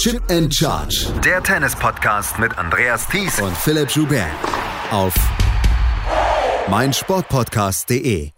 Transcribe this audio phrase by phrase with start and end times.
[0.00, 1.12] Chip and Charge.
[1.22, 4.30] Der Tennis-Podcast mit Andreas Thies und Philipp Joubert.
[4.90, 5.12] Auf
[6.70, 8.30] meinsportpodcast.de.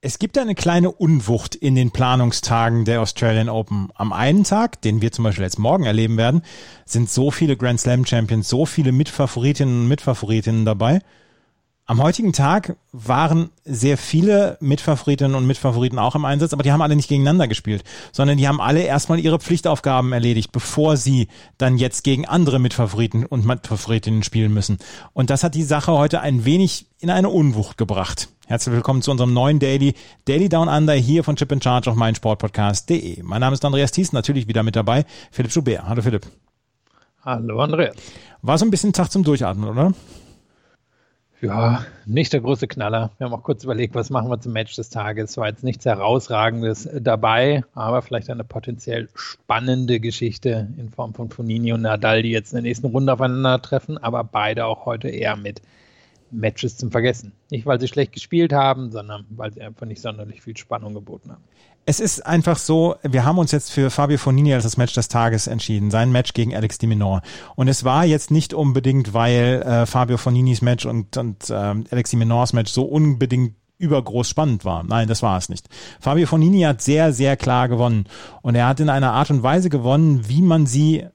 [0.00, 3.90] Es gibt eine kleine Unwucht in den Planungstagen der Australian Open.
[3.94, 6.42] Am einen Tag, den wir zum Beispiel jetzt morgen erleben werden,
[6.84, 11.02] sind so viele Grand Slam Champions, so viele Mitfavoritinnen und Mitfavoritinnen dabei.
[11.84, 16.80] Am heutigen Tag waren sehr viele Mitfavoritinnen und Mitfavoriten auch im Einsatz, aber die haben
[16.80, 21.26] alle nicht gegeneinander gespielt, sondern die haben alle erstmal ihre Pflichtaufgaben erledigt, bevor sie
[21.58, 24.78] dann jetzt gegen andere Mitfavoriten und Mitfavoritinnen spielen müssen.
[25.12, 28.28] Und das hat die Sache heute ein wenig in eine Unwucht gebracht.
[28.46, 31.96] Herzlich willkommen zu unserem neuen Daily, Daily Down Under hier von Chip in Charge auf
[31.96, 33.24] meinsportpodcast.de.
[33.24, 35.82] Mein Name ist Andreas Thies, natürlich wieder mit dabei, Philipp Schubert.
[35.88, 36.26] Hallo Philipp.
[37.24, 37.96] Hallo Andreas.
[38.40, 39.92] War so ein bisschen Tag zum Durchatmen, oder?
[41.42, 43.10] Ja, nicht der große Knaller.
[43.18, 45.36] Wir haben auch kurz überlegt, was machen wir zum Match des Tages.
[45.36, 51.72] War jetzt nichts Herausragendes dabei, aber vielleicht eine potenziell spannende Geschichte in Form von Fonini
[51.72, 55.62] und Nadal, die jetzt in der nächsten Runde aufeinandertreffen, aber beide auch heute eher mit
[56.30, 57.32] Matches zum Vergessen.
[57.50, 61.32] Nicht, weil sie schlecht gespielt haben, sondern weil sie einfach nicht sonderlich viel Spannung geboten
[61.32, 61.42] haben
[61.84, 65.08] es ist einfach so, wir haben uns jetzt für Fabio Fonini als das Match des
[65.08, 67.22] Tages entschieden, sein Match gegen Alex Di Minor.
[67.56, 72.10] Und es war jetzt nicht unbedingt, weil äh, Fabio Foninis Match und, und äh, Alex
[72.10, 74.84] Di Minors Match so unbedingt übergroß spannend war.
[74.84, 75.68] Nein, das war es nicht.
[76.00, 78.04] Fabio Fonini hat sehr, sehr klar gewonnen.
[78.40, 81.06] Und er hat in einer Art und Weise gewonnen, wie man sie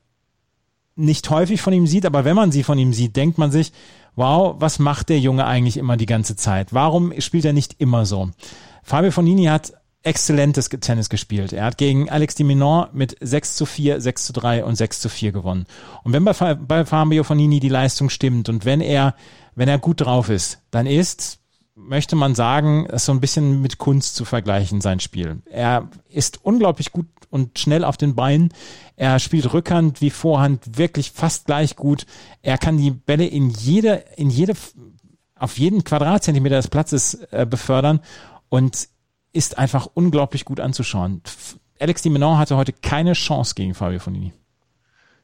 [0.98, 3.72] nicht häufig von ihm sieht, aber wenn man sie von ihm sieht, denkt man sich,
[4.16, 6.74] wow, was macht der Junge eigentlich immer die ganze Zeit?
[6.74, 8.32] Warum spielt er nicht immer so?
[8.84, 9.74] Fabio Fonini hat
[10.08, 11.52] exzellentes Tennis gespielt.
[11.52, 15.02] Er hat gegen Alex Di Minor mit 6 zu 4, 6 zu 3 und 6
[15.02, 15.66] zu 4 gewonnen.
[16.04, 19.16] Und wenn bei, bei Fabio Fonini die Leistung stimmt und wenn er,
[19.56, 21.40] wenn er gut drauf ist, dann ist,
[21.76, 25.42] möchte man sagen, so ein bisschen mit Kunst zu vergleichen, sein Spiel.
[25.46, 28.54] Er ist unglaublich gut und schnell auf den Beinen.
[28.96, 32.06] Er spielt Rückhand wie Vorhand wirklich fast gleich gut.
[32.42, 34.54] Er kann die Bälle in jede, in jede,
[35.36, 38.00] auf jeden Quadratzentimeter des Platzes äh, befördern
[38.50, 38.88] und
[39.34, 41.22] ist einfach unglaublich gut anzuschauen.
[41.80, 44.34] Alex Di Menon hatte heute keine Chance gegen Fabio Fonini.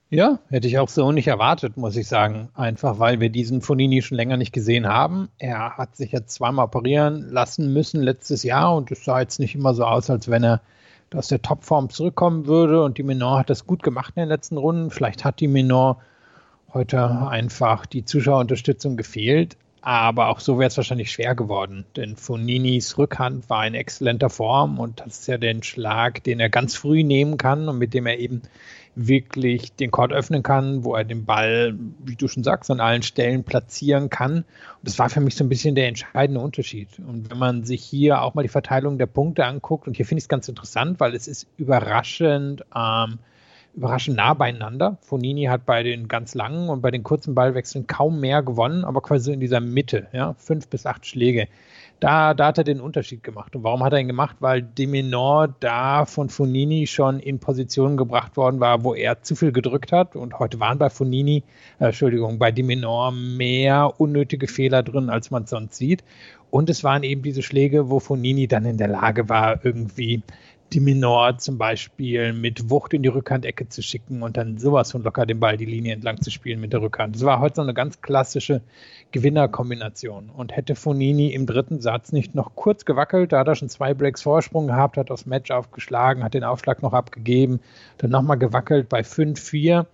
[0.10, 2.50] Ja, hätte ich auch so nicht erwartet, muss ich sagen.
[2.54, 5.30] Einfach weil wir diesen Fonini schon länger nicht gesehen haben.
[5.40, 9.56] Er hat sich jetzt zweimal operieren lassen müssen letztes Jahr und es sah jetzt nicht
[9.56, 10.62] immer so aus, als wenn er
[11.16, 12.84] aus der Topform zurückkommen würde.
[12.84, 14.92] Und die Menor hat das gut gemacht in den letzten Runden.
[14.92, 16.00] Vielleicht hat die Menor
[16.72, 19.58] heute einfach die Zuschauerunterstützung gefehlt.
[19.86, 24.80] Aber auch so wäre es wahrscheinlich schwer geworden, denn Foninis Rückhand war in exzellenter Form
[24.80, 28.06] und das ist ja der Schlag, den er ganz früh nehmen kann und mit dem
[28.06, 28.44] er eben
[28.96, 33.04] wirklich den Court öffnen kann, wo er den Ball, wie du schon sagst, an allen
[33.04, 34.38] Stellen platzieren kann.
[34.38, 34.46] Und
[34.84, 36.88] das war für mich so ein bisschen der entscheidende Unterschied.
[37.00, 40.20] Und wenn man sich hier auch mal die Verteilung der Punkte anguckt, und hier finde
[40.20, 43.20] ich es ganz interessant, weil es ist überraschend, ähm,
[43.76, 44.98] überraschend nah beieinander.
[45.02, 49.02] Fonini hat bei den ganz langen und bei den kurzen Ballwechseln kaum mehr gewonnen, aber
[49.02, 51.48] quasi in dieser Mitte, ja, fünf bis acht Schläge.
[52.00, 53.56] Da, da hat er den Unterschied gemacht.
[53.56, 54.36] Und warum hat er ihn gemacht?
[54.42, 59.54] Weil Deminor da von Fonini schon in Positionen gebracht worden war, wo er zu viel
[59.54, 60.18] gedrückt hat.
[60.18, 61.44] Und heute waren bei Fonini,
[61.80, 66.04] äh, Entschuldigung, bei Deminor mehr unnötige Fehler drin, als man sonst sieht.
[66.50, 70.24] Und es waren eben diese Schläge, wo Fonini dann in der Lage war, irgendwie
[70.72, 75.04] die Minor zum Beispiel mit Wucht in die Rückhandecke zu schicken und dann sowas von
[75.04, 77.16] locker den Ball die Linie entlang zu spielen mit der Rückhand.
[77.16, 78.62] Das war heute so eine ganz klassische
[79.12, 80.30] Gewinnerkombination.
[80.30, 83.94] Und hätte Fonini im dritten Satz nicht noch kurz gewackelt, da hat er schon zwei
[83.94, 87.60] Breaks Vorsprung gehabt, hat das Match aufgeschlagen, hat den Aufschlag noch abgegeben,
[87.98, 89.88] dann nochmal gewackelt bei 5-4, hat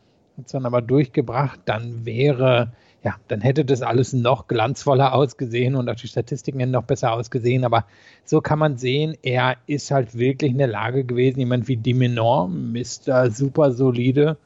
[0.46, 2.72] es dann aber durchgebracht, dann wäre
[3.04, 7.14] ja, dann hätte das alles noch glanzvoller ausgesehen und auch die Statistiken hätten noch besser
[7.14, 7.64] ausgesehen.
[7.64, 7.86] Aber
[8.26, 12.50] so kann man sehen, er ist halt wirklich in der Lage gewesen, jemand wie Dimenor,
[12.50, 13.32] Mr.
[13.32, 14.38] super solide,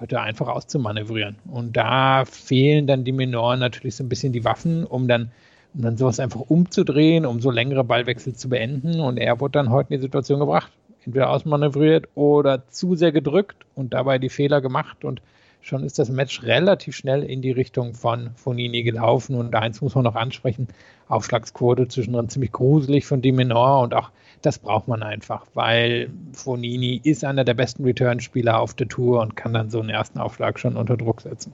[0.00, 1.36] heute einfach auszumanövrieren.
[1.50, 5.30] Und da fehlen dann Dimenor natürlich so ein bisschen die Waffen, um dann,
[5.74, 9.00] um dann sowas einfach umzudrehen, um so längere Ballwechsel zu beenden.
[9.00, 10.72] Und er wurde dann heute in die Situation gebracht,
[11.04, 15.20] entweder ausmanövriert oder zu sehr gedrückt und dabei die Fehler gemacht und
[15.60, 19.34] schon ist das Match relativ schnell in die Richtung von Fonini gelaufen.
[19.34, 20.68] Und eins muss man noch ansprechen:
[21.08, 24.10] Aufschlagsquote zwischendrin ziemlich gruselig von Dimenor und auch
[24.42, 29.36] das braucht man einfach, weil Fonini ist einer der besten Return-Spieler auf der Tour und
[29.36, 31.52] kann dann so einen ersten Aufschlag schon unter Druck setzen.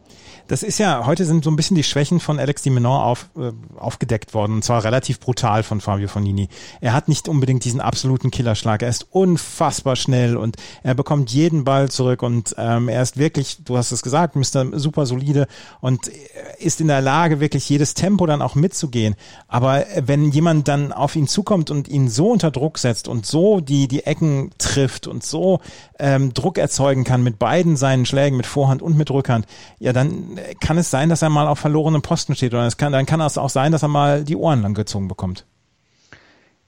[0.48, 3.30] Das ist ja, heute sind so ein bisschen die Schwächen von Alex Di Menor auf,
[3.36, 6.48] äh, aufgedeckt worden, und zwar relativ brutal von Fabio Fonini.
[6.80, 11.64] Er hat nicht unbedingt diesen absoluten Killerschlag, er ist unfassbar schnell und er bekommt jeden
[11.64, 14.78] Ball zurück und ähm, er ist wirklich, du hast es gesagt, Mr.
[14.78, 15.46] super solide
[15.80, 16.10] und
[16.58, 19.14] ist in der Lage, wirklich jedes Tempo dann auch mitzugehen.
[19.48, 23.60] Aber wenn jemand dann auf ihn zukommt und ihn so unter Druck setzt und so
[23.60, 25.60] die, die Ecken trifft und so
[25.98, 29.46] ähm, Druck erzeugen kann mit beiden seinen Schlägen, mit Vorhand und mit Rückhand,
[29.78, 32.92] ja, dann kann es sein, dass er mal auf verlorenen Posten steht oder es kann,
[32.92, 35.46] dann kann es auch sein, dass er mal die Ohren lang gezogen bekommt.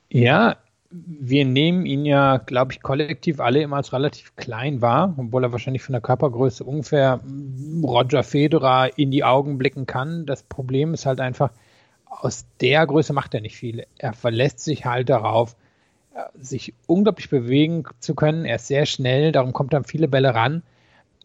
[0.08, 0.56] Ja,
[0.90, 5.52] wir nehmen ihn ja, glaube ich, kollektiv alle immer als relativ klein wahr, obwohl er
[5.52, 7.20] wahrscheinlich von der Körpergröße ungefähr
[7.82, 10.26] Roger Federer in die Augen blicken kann.
[10.26, 11.50] Das Problem ist halt einfach,
[12.06, 13.86] aus der Größe macht er nicht viel.
[13.98, 15.56] Er verlässt sich halt darauf,
[16.38, 18.44] sich unglaublich bewegen zu können.
[18.44, 20.62] Er ist sehr schnell, darum kommt er viele Bälle ran.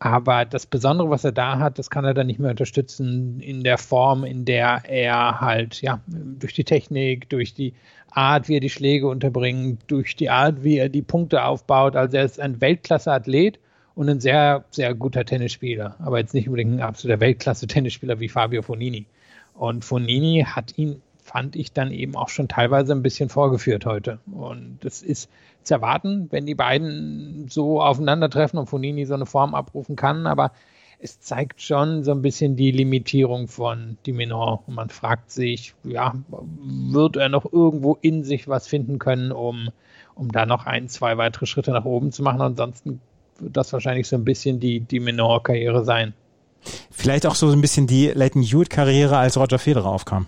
[0.04, 3.64] Aber das Besondere, was er da hat, das kann er dann nicht mehr unterstützen in
[3.64, 7.76] der Form, in der er halt, ja, durch die Technik, durch die
[8.10, 11.96] Art, wie er die Schläge unterbringt, durch die Art, wie er die Punkte aufbaut.
[11.96, 13.60] Also er ist ein Weltklasse-Athlet
[13.94, 18.64] und ein sehr, sehr guter Tennisspieler, aber jetzt nicht unbedingt ein absoluter Weltklasse-Tennisspieler wie Fabio
[18.64, 19.06] Fonini.
[19.54, 24.20] Und Fonini hat ihn, fand ich, dann eben auch schon teilweise ein bisschen vorgeführt heute.
[24.32, 25.30] Und das ist
[25.64, 30.52] zu erwarten, wenn die beiden so aufeinandertreffen und Fonini so eine Form abrufen kann, aber
[31.00, 34.64] es zeigt schon so ein bisschen die Limitierung von Diminor.
[34.68, 39.70] Und man fragt sich, ja, wird er noch irgendwo in sich was finden können, um,
[40.16, 42.42] um da noch ein, zwei weitere Schritte nach oben zu machen?
[42.42, 43.02] Ansonsten
[43.40, 46.14] wird das wahrscheinlich so ein bisschen die Diminor-Karriere sein.
[46.92, 50.28] Vielleicht auch so ein bisschen die Leighton Hewitt-Karriere, als Roger Federer aufkam.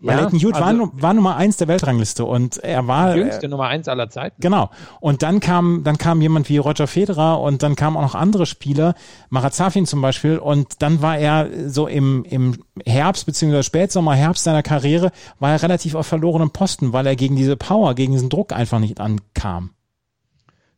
[0.00, 3.20] Weil ja, Leighton Hewitt also, war, war Nummer eins der Weltrangliste und er war die
[3.20, 4.40] jüngste äh, Nummer eins aller Zeiten.
[4.40, 4.70] Genau.
[5.00, 8.46] Und dann kam dann kam jemand wie Roger Federer und dann kamen auch noch andere
[8.46, 8.94] Spieler,
[9.30, 14.62] Marazafin zum Beispiel und dann war er so im im Herbst beziehungsweise Spätsommer Herbst seiner
[14.62, 18.52] Karriere war er relativ auf verlorenem Posten, weil er gegen diese Power, gegen diesen Druck
[18.52, 19.70] einfach nicht ankam.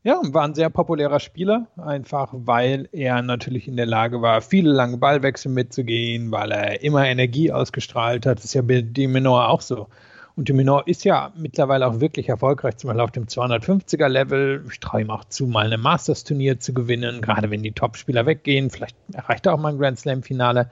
[0.07, 4.71] Ja, war ein sehr populärer Spieler, einfach weil er natürlich in der Lage war, viele
[4.71, 8.39] lange Ballwechsel mitzugehen, weil er immer Energie ausgestrahlt hat.
[8.39, 9.89] Das ist ja bei Diminor auch so.
[10.37, 14.65] Und Diminor ist ja mittlerweile auch wirklich erfolgreich, zum Beispiel auf dem 250er Level.
[14.71, 18.71] Ich traue ihm auch zu, mal ein Masters-Turnier zu gewinnen, gerade wenn die Top-Spieler weggehen.
[18.71, 20.71] Vielleicht erreicht er auch mal ein Grand Slam-Finale.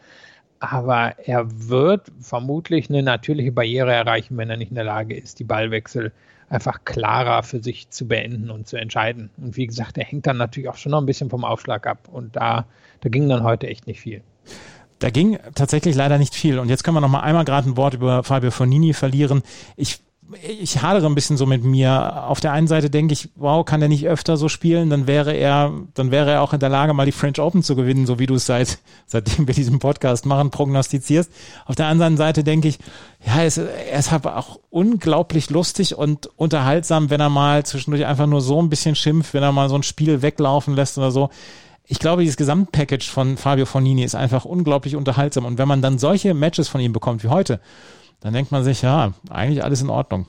[0.61, 5.41] Aber er wird vermutlich eine natürliche Barriere erreichen, wenn er nicht in der Lage ist,
[5.41, 6.13] die Ballwechsel
[6.49, 9.31] einfach klarer für sich zu beenden und zu entscheiden.
[9.37, 12.09] Und wie gesagt, er hängt dann natürlich auch schon noch ein bisschen vom Aufschlag ab.
[12.11, 12.67] Und da,
[13.01, 14.23] da ging dann heute echt nicht viel.
[14.99, 16.59] Da ging tatsächlich leider nicht viel.
[16.59, 19.43] Und jetzt können wir noch mal einmal gerade ein Wort über Fabio Fonini verlieren.
[19.77, 20.01] Ich
[20.43, 22.25] ich hadere ein bisschen so mit mir.
[22.29, 25.33] Auf der einen Seite denke ich, wow, kann er nicht öfter so spielen, dann wäre
[25.33, 28.19] er, dann wäre er auch in der Lage, mal die French Open zu gewinnen, so
[28.19, 31.31] wie du es seit, seitdem wir diesen Podcast machen, prognostizierst.
[31.67, 32.79] Auf der anderen Seite denke ich,
[33.25, 38.27] ja, ist, er ist aber auch unglaublich lustig und unterhaltsam, wenn er mal zwischendurch einfach
[38.27, 41.29] nur so ein bisschen schimpft, wenn er mal so ein Spiel weglaufen lässt oder so.
[41.87, 45.45] Ich glaube, dieses Gesamtpackage von Fabio Fonini ist einfach unglaublich unterhaltsam.
[45.45, 47.61] Und wenn man dann solche Matches von ihm bekommt wie heute,
[48.21, 50.27] dann denkt man sich, ja, eigentlich alles in Ordnung.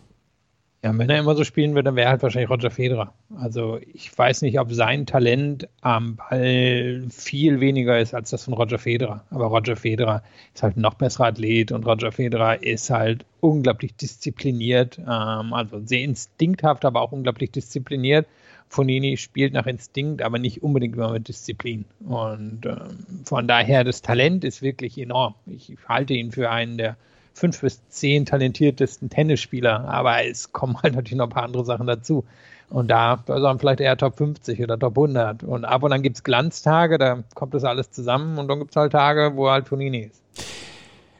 [0.85, 3.11] Ja, wenn er immer so spielen würde, dann wäre halt wahrscheinlich Roger Federer.
[3.35, 8.53] Also ich weiß nicht, ob sein Talent am Ball viel weniger ist als das von
[8.53, 9.23] Roger Federer.
[9.31, 10.21] Aber Roger Federer
[10.53, 15.81] ist halt ein noch besserer Athlet und Roger Federer ist halt unglaublich diszipliniert, ähm, also
[15.83, 18.27] sehr instinkthaft, aber auch unglaublich diszipliniert.
[18.69, 21.85] Fonini spielt nach Instinkt, aber nicht unbedingt immer mit Disziplin.
[22.07, 25.33] Und ähm, von daher, das Talent ist wirklich enorm.
[25.47, 26.95] Ich halte ihn für einen der
[27.35, 31.85] fünf bis zehn talentiertesten Tennisspieler, aber es kommen halt natürlich noch ein paar andere Sachen
[31.85, 32.23] dazu.
[32.69, 35.43] Und da, da dann vielleicht eher Top 50 oder Top 100.
[35.43, 38.71] Und ab und an gibt es Glanztage, da kommt das alles zusammen und dann gibt
[38.71, 40.23] es halt Tage, wo halt Tonini ist.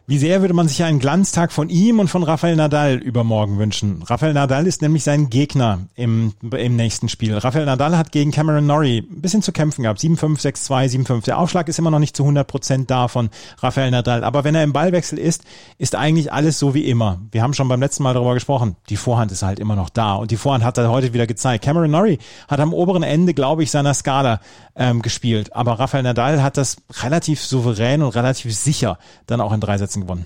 [0.07, 4.03] Wie sehr würde man sich einen Glanztag von ihm und von Rafael Nadal übermorgen wünschen?
[4.03, 7.35] Rafael Nadal ist nämlich sein Gegner im, im nächsten Spiel.
[7.35, 9.99] Rafael Nadal hat gegen Cameron Norrie ein bisschen zu kämpfen gehabt.
[9.99, 11.25] 7-5, 6-2, 7-5.
[11.25, 14.23] Der Aufschlag ist immer noch nicht zu 100 Prozent da von Rafael Nadal.
[14.23, 15.43] Aber wenn er im Ballwechsel ist,
[15.79, 17.19] ist eigentlich alles so wie immer.
[17.31, 18.75] Wir haben schon beim letzten Mal darüber gesprochen.
[18.89, 20.13] Die Vorhand ist halt immer noch da.
[20.13, 21.65] Und die Vorhand hat er heute wieder gezeigt.
[21.65, 24.39] Cameron Norrie hat am oberen Ende, glaube ich, seiner Skala
[24.75, 25.55] ähm, gespielt.
[25.55, 29.94] Aber Rafael Nadal hat das relativ souverän und relativ sicher dann auch in drei Sätzen
[30.01, 30.25] gewonnen.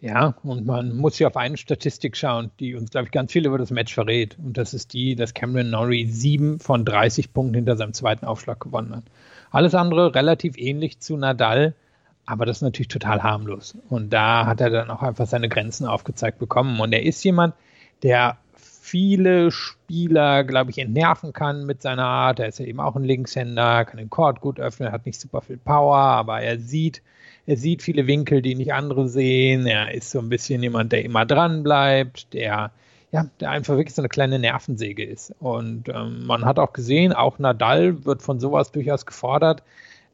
[0.00, 3.44] Ja, und man muss ja auf eine Statistik schauen, die uns, glaube ich, ganz viel
[3.44, 4.38] über das Match verrät.
[4.38, 8.60] Und das ist die, dass Cameron Norrie sieben von 30 Punkten hinter seinem zweiten Aufschlag
[8.60, 9.04] gewonnen hat.
[9.50, 11.74] Alles andere relativ ähnlich zu Nadal,
[12.24, 13.76] aber das ist natürlich total harmlos.
[13.90, 16.80] Und da hat er dann auch einfach seine Grenzen aufgezeigt bekommen.
[16.80, 17.54] Und er ist jemand,
[18.02, 22.40] der viele Spieler, glaube ich, entnerven kann mit seiner Art.
[22.40, 25.42] Er ist ja eben auch ein Linkshänder, kann den Court gut öffnen, hat nicht super
[25.42, 27.02] viel Power, aber er sieht,
[27.46, 29.66] er sieht viele Winkel, die nicht andere sehen.
[29.66, 32.70] Er ist so ein bisschen jemand, der immer dran bleibt, der
[33.12, 35.34] ja, der einfach wirklich so eine kleine Nervensäge ist.
[35.40, 39.62] Und ähm, man hat auch gesehen, auch Nadal wird von sowas durchaus gefordert.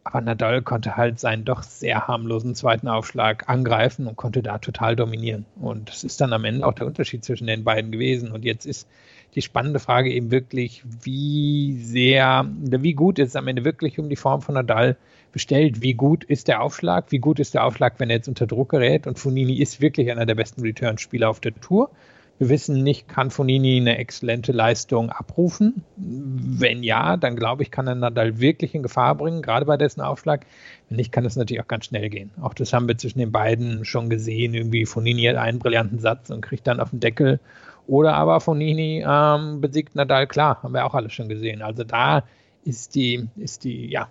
[0.03, 4.95] Aber Nadal konnte halt seinen doch sehr harmlosen zweiten Aufschlag angreifen und konnte da total
[4.95, 5.45] dominieren.
[5.61, 8.31] Und das ist dann am Ende auch der Unterschied zwischen den beiden gewesen.
[8.31, 8.89] Und jetzt ist
[9.35, 14.09] die spannende Frage eben wirklich, wie sehr, wie gut ist es am Ende wirklich um
[14.09, 14.97] die Form von Nadal
[15.33, 15.83] bestellt?
[15.83, 17.07] Wie gut ist der Aufschlag?
[17.11, 19.07] Wie gut ist der Aufschlag, wenn er jetzt unter Druck gerät?
[19.07, 21.91] Und Funini ist wirklich einer der besten Return-Spieler auf der Tour.
[22.39, 25.85] Wir wissen nicht, kann Fonini eine exzellente Leistung abrufen?
[25.97, 30.03] Wenn ja, dann glaube ich, kann er Nadal wirklich in Gefahr bringen, gerade bei dessen
[30.03, 30.45] Aufschlag.
[30.89, 32.31] Wenn nicht, kann es natürlich auch ganz schnell gehen.
[32.43, 34.53] Auch das haben wir zwischen den beiden schon gesehen.
[34.53, 37.41] Irgendwie Fonini hat einen brillanten Satz und kriegt dann auf den Deckel.
[37.87, 41.63] Oder aber Fonini ähm, besiegt Nadal, klar, haben wir auch alle schon gesehen.
[41.63, 42.25] Also da
[42.67, 44.09] ist die, ist die ja,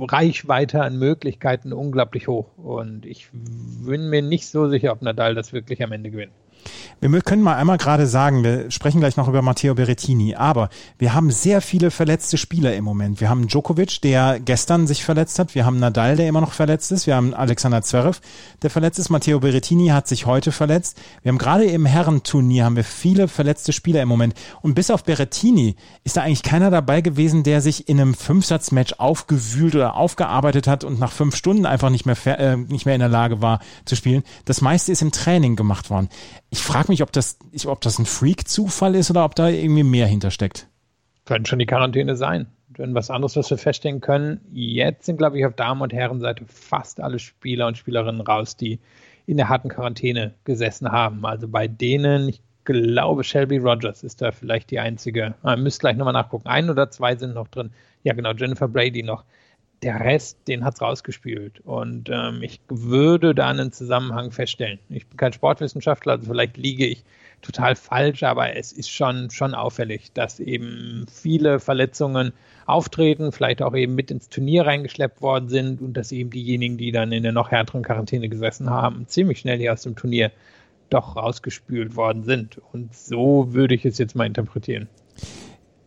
[0.00, 2.46] Reichweite an Möglichkeiten unglaublich hoch.
[2.58, 6.32] Und ich bin mir nicht so sicher, ob Nadal das wirklich am Ende gewinnt.
[7.04, 10.68] Wir können mal einmal gerade sagen, wir sprechen gleich noch über Matteo Berrettini, aber
[10.98, 13.20] wir haben sehr viele verletzte Spieler im Moment.
[13.20, 15.56] Wir haben Djokovic, der gestern sich verletzt hat.
[15.56, 17.08] Wir haben Nadal, der immer noch verletzt ist.
[17.08, 18.20] Wir haben Alexander Zverev,
[18.62, 19.10] der verletzt ist.
[19.10, 20.96] Matteo Berrettini hat sich heute verletzt.
[21.24, 24.34] Wir haben gerade im Herrenturnier haben wir viele verletzte Spieler im Moment.
[24.60, 29.00] Und bis auf Berrettini ist da eigentlich keiner dabei gewesen, der sich in einem Fünfsatzmatch
[29.00, 33.00] aufgewühlt oder aufgearbeitet hat und nach fünf Stunden einfach nicht mehr, äh, nicht mehr in
[33.00, 34.22] der Lage war zu spielen.
[34.44, 36.08] Das meiste ist im Training gemacht worden
[36.52, 40.06] ich frage mich, ob das, ob das ein Freak-Zufall ist oder ob da irgendwie mehr
[40.06, 40.68] hintersteckt.
[41.24, 42.46] Könnte schon die Quarantäne sein.
[42.68, 46.44] Wenn was anderes, was wir feststellen können, jetzt sind, glaube ich, auf Damen- und Herrenseite
[46.46, 48.80] fast alle Spieler und Spielerinnen raus, die
[49.26, 51.24] in der harten Quarantäne gesessen haben.
[51.26, 55.34] Also bei denen, ich glaube, Shelby Rogers ist da vielleicht die einzige.
[55.42, 56.48] Ah, müsst gleich nochmal nachgucken.
[56.48, 57.70] Ein oder zwei sind noch drin.
[58.04, 59.24] Ja, genau, Jennifer Brady noch
[59.82, 61.60] der Rest, den hat es rausgespült.
[61.60, 64.78] Und ähm, ich würde da einen Zusammenhang feststellen.
[64.88, 67.04] Ich bin kein Sportwissenschaftler, also vielleicht liege ich
[67.42, 72.32] total falsch, aber es ist schon, schon auffällig, dass eben viele Verletzungen
[72.66, 76.92] auftreten, vielleicht auch eben mit ins Turnier reingeschleppt worden sind und dass eben diejenigen, die
[76.92, 80.30] dann in der noch härteren Quarantäne gesessen haben, ziemlich schnell hier aus dem Turnier
[80.88, 82.60] doch rausgespült worden sind.
[82.72, 84.88] Und so würde ich es jetzt mal interpretieren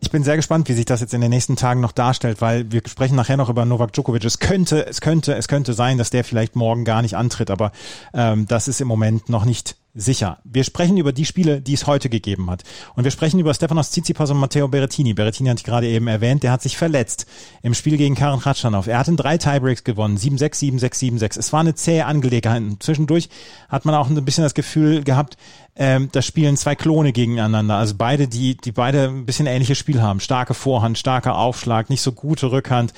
[0.06, 2.70] ich bin sehr gespannt, wie sich das jetzt in den nächsten Tagen noch darstellt, weil
[2.70, 4.24] wir sprechen nachher noch über Novak Djokovic.
[4.24, 7.72] Es könnte, es könnte, es könnte sein, dass der vielleicht morgen gar nicht antritt, aber
[8.14, 10.38] ähm, das ist im Moment noch nicht sicher.
[10.44, 12.62] Wir sprechen über die Spiele, die es heute gegeben hat.
[12.94, 15.14] Und wir sprechen über Stefanos Tsitsipas und Matteo Berrettini.
[15.14, 17.26] Berrettini hatte ich gerade eben erwähnt, der hat sich verletzt
[17.62, 18.86] im Spiel gegen Karen Ratschanow.
[18.86, 21.38] Er hat in drei Tiebreaks gewonnen, 7-6, 7-6, 7-6.
[21.38, 22.62] Es war eine zähe Angelegenheit.
[22.80, 23.28] Zwischendurch
[23.68, 25.36] hat man auch ein bisschen das Gefühl gehabt,
[25.76, 27.76] ähm, da spielen zwei Klone gegeneinander.
[27.76, 30.20] Also beide, die, die beide ein bisschen ähnliches Spiel haben.
[30.20, 32.92] Starke Vorhand, starker Aufschlag, nicht so gute Rückhand.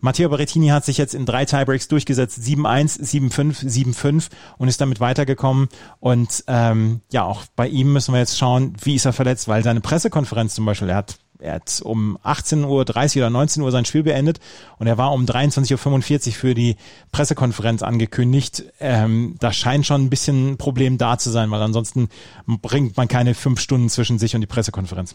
[0.00, 5.00] Matteo Berrettini hat sich jetzt in drei Tiebreaks durchgesetzt, 7-1, 7-5, 7-5 und ist damit
[5.00, 5.68] weitergekommen.
[5.98, 9.62] Und ähm, ja, auch bei ihm müssen wir jetzt schauen, wie ist er verletzt, weil
[9.62, 13.84] seine Pressekonferenz zum Beispiel, er hat er hat um 18.30 Uhr oder 19 Uhr sein
[13.84, 14.40] Spiel beendet
[14.78, 16.76] und er war um 23.45 Uhr für die
[17.12, 18.64] Pressekonferenz angekündigt.
[18.80, 22.08] Ähm, da scheint schon ein bisschen ein Problem da zu sein, weil ansonsten
[22.46, 25.14] bringt man keine fünf Stunden zwischen sich und die Pressekonferenz.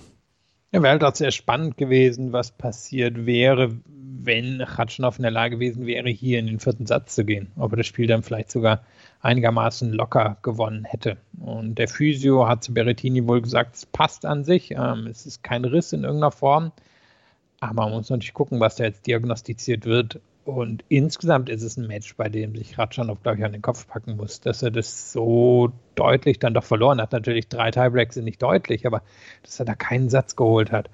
[0.71, 5.55] Ja, wäre halt auch sehr spannend gewesen, was passiert wäre, wenn Ratschnow in der Lage
[5.55, 7.51] gewesen wäre, hier in den vierten Satz zu gehen.
[7.57, 8.83] Ob er das Spiel dann vielleicht sogar
[9.21, 11.17] einigermaßen locker gewonnen hätte.
[11.39, 15.43] Und der Physio hat zu Berrettini wohl gesagt, es passt an sich, ähm, es ist
[15.43, 16.71] kein Riss in irgendeiner Form.
[17.59, 20.21] Aber man muss natürlich gucken, was da jetzt diagnostiziert wird.
[20.45, 23.87] Und insgesamt ist es ein Match, bei dem sich Ratschanow, glaube ich, an den Kopf
[23.87, 27.11] packen muss, dass er das so deutlich dann doch verloren hat.
[27.11, 29.03] Natürlich, drei Tiebreaks sind nicht deutlich, aber
[29.43, 30.89] dass er da keinen Satz geholt hat.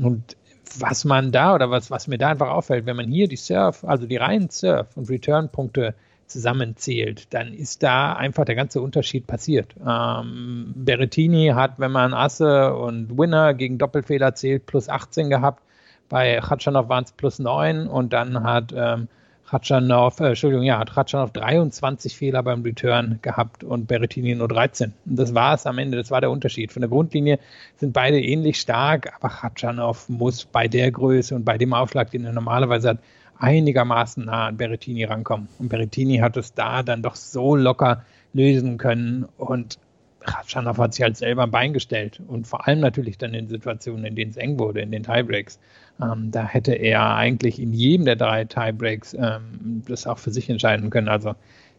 [0.00, 0.36] Und
[0.78, 3.84] was man da oder was, was mir da einfach auffällt, wenn man hier die Surf,
[3.84, 5.94] also die reinen Surf- und Return-Punkte
[6.26, 9.74] zusammenzählt, dann ist da einfach der ganze Unterschied passiert.
[9.86, 15.62] Ähm, Berrettini hat, wenn man Asse und Winner gegen Doppelfehler zählt, plus 18 gehabt.
[16.08, 19.08] Bei Khatschanov waren es plus 9 und dann hat ähm,
[19.46, 24.92] Ratschanow, äh, Entschuldigung, ja, hat Ratschanow 23 Fehler beim Return gehabt und Berrettini nur 13.
[25.06, 26.72] Und das war es am Ende, das war der Unterschied.
[26.72, 27.38] Von der Grundlinie
[27.76, 32.24] sind beide ähnlich stark, aber Ratschanow muss bei der Größe und bei dem Aufschlag, den
[32.24, 32.98] er normalerweise hat,
[33.38, 35.48] einigermaßen nah an Berrettini rankommen.
[35.58, 39.78] Und Berrettini hat es da dann doch so locker lösen können und
[40.26, 44.04] Ratschanow hat sich halt selber ein Bein gestellt und vor allem natürlich dann in Situationen,
[44.04, 45.58] in denen es eng wurde, in den Tiebreaks.
[46.00, 50.48] Ähm, da hätte er eigentlich in jedem der drei Tiebreaks ähm, das auch für sich
[50.48, 51.08] entscheiden können.
[51.08, 51.34] Also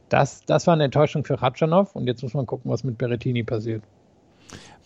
[0.09, 3.43] das, das war eine Enttäuschung für Ratschanow und jetzt muss man gucken, was mit Berrettini
[3.43, 3.81] passiert.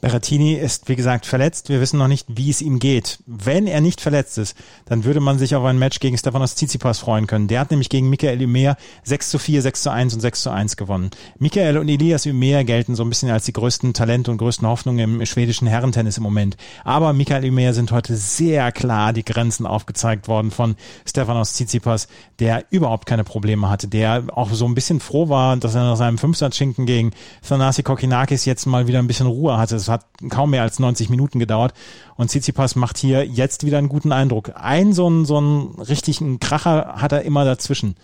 [0.02, 1.68] Berrettini ist, wie gesagt, verletzt.
[1.68, 3.20] Wir wissen noch nicht, wie es ihm geht.
[3.26, 7.00] Wenn er nicht verletzt ist, dann würde man sich auf ein Match gegen Stefanos Tsitsipas
[7.00, 7.50] freuen können.
[7.50, 10.52] Der hat nämlich gegen Michael Umer 6 zu 4, 6 zu 1 und 6 zu
[10.52, 11.10] 1 gewonnen.
[11.38, 15.20] Michael und Elias Umer gelten so ein bisschen als die größten Talente und größten Hoffnungen
[15.20, 16.56] im schwedischen Herrentennis im Moment.
[16.86, 22.08] Aber Michael Umer sind heute sehr klar die Grenzen aufgezeigt worden von Stefanos Tsitsipas,
[22.40, 25.98] der überhaupt keine Probleme hatte, der auch so ein bisschen froh war, dass er nach
[25.98, 27.12] seinem Fünfsatzschinken gegen
[27.46, 31.40] Thanasi Kokinakis jetzt mal wieder ein bisschen Ruhe hatte hat kaum mehr als 90 Minuten
[31.40, 31.74] gedauert.
[32.16, 34.52] Und Tsitsipas macht hier jetzt wieder einen guten Eindruck.
[34.56, 37.96] Ein so einen, so einen richtigen Kracher hat er immer dazwischen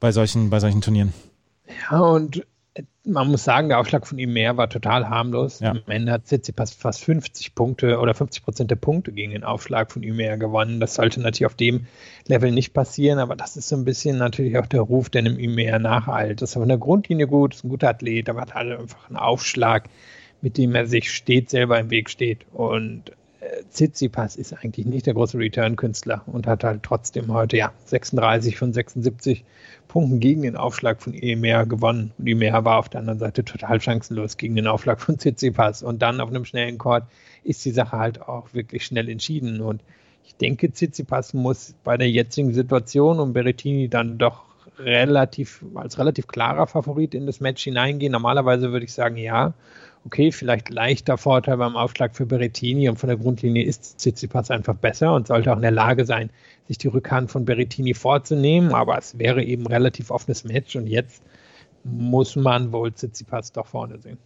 [0.00, 1.12] bei solchen, bei solchen Turnieren.
[1.90, 2.44] Ja, und
[3.04, 5.60] man muss sagen, der Aufschlag von ihm mehr war total harmlos.
[5.60, 5.70] Ja.
[5.70, 9.92] Am Ende hat Tsitsipas fast 50 Punkte oder 50 Prozent der Punkte gegen den Aufschlag
[9.92, 10.80] von ihm mehr gewonnen.
[10.80, 11.86] Das sollte natürlich auf dem
[12.26, 15.38] Level nicht passieren, aber das ist so ein bisschen natürlich auch der Ruf, der dem
[15.38, 16.40] ihm mehr nacheilt.
[16.40, 19.18] Das ist von der Grundlinie gut, ist ein guter Athlet, aber hat halt einfach einen
[19.18, 19.88] Aufschlag,
[20.44, 22.44] mit dem er sich stets selber im Weg steht.
[22.52, 27.72] Und äh, Tsitsipas ist eigentlich nicht der große Return-Künstler und hat halt trotzdem heute ja
[27.86, 29.42] 36 von 76
[29.88, 32.12] Punkten gegen den Aufschlag von Emer gewonnen.
[32.18, 35.82] Und Emer war auf der anderen Seite total chancenlos gegen den Aufschlag von Tsitsipas.
[35.82, 37.04] Und dann auf einem schnellen Court
[37.42, 39.62] ist die Sache halt auch wirklich schnell entschieden.
[39.62, 39.82] Und
[40.26, 44.42] ich denke, Tsitsipas muss bei der jetzigen Situation um Berrettini dann doch
[44.78, 48.12] relativ, als relativ klarer Favorit in das Match hineingehen.
[48.12, 49.54] Normalerweise würde ich sagen, ja
[50.06, 54.74] okay, vielleicht leichter Vorteil beim Aufschlag für Berettini und von der Grundlinie ist Tsitsipas einfach
[54.74, 56.30] besser und sollte auch in der Lage sein,
[56.68, 61.22] sich die Rückhand von Berettini vorzunehmen, aber es wäre eben relativ offenes Match und jetzt
[61.84, 64.18] muss man wohl Tsitsipas doch vorne sehen.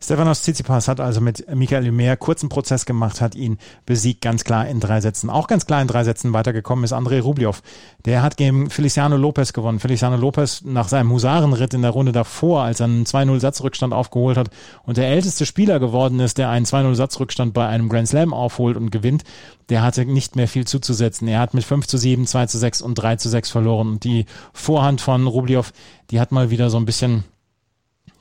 [0.00, 4.68] Stefanos Tsitsipas hat also mit Michael Lumer kurzen Prozess gemacht, hat ihn besiegt, ganz klar
[4.68, 5.28] in drei Sätzen.
[5.28, 7.62] Auch ganz klar in drei Sätzen weitergekommen ist Andrei Rublev.
[8.04, 9.80] Der hat gegen Feliciano Lopez gewonnen.
[9.80, 14.50] Feliciano Lopez nach seinem Husarenritt in der Runde davor, als er einen 2-0-Satzrückstand aufgeholt hat
[14.84, 18.90] und der älteste Spieler geworden ist, der einen 2-0-Satzrückstand bei einem Grand Slam aufholt und
[18.90, 19.24] gewinnt,
[19.68, 21.26] der hatte nicht mehr viel zuzusetzen.
[21.26, 23.88] Er hat mit 5 zu 7, 2 zu 6 und 3 zu 6 verloren.
[23.88, 25.72] Und die Vorhand von Rublev,
[26.12, 27.24] die hat mal wieder so ein bisschen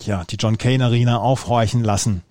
[0.02, 2.24] ja, die John Kane Arena aufhorchen lassen.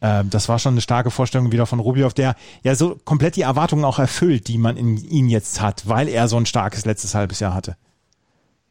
[0.00, 3.42] Ähm, das war schon eine starke Vorstellung wieder von Rublev, der ja so komplett die
[3.42, 7.14] Erwartungen auch erfüllt, die man in ihn jetzt hat, weil er so ein starkes letztes
[7.14, 7.76] halbes Jahr hatte.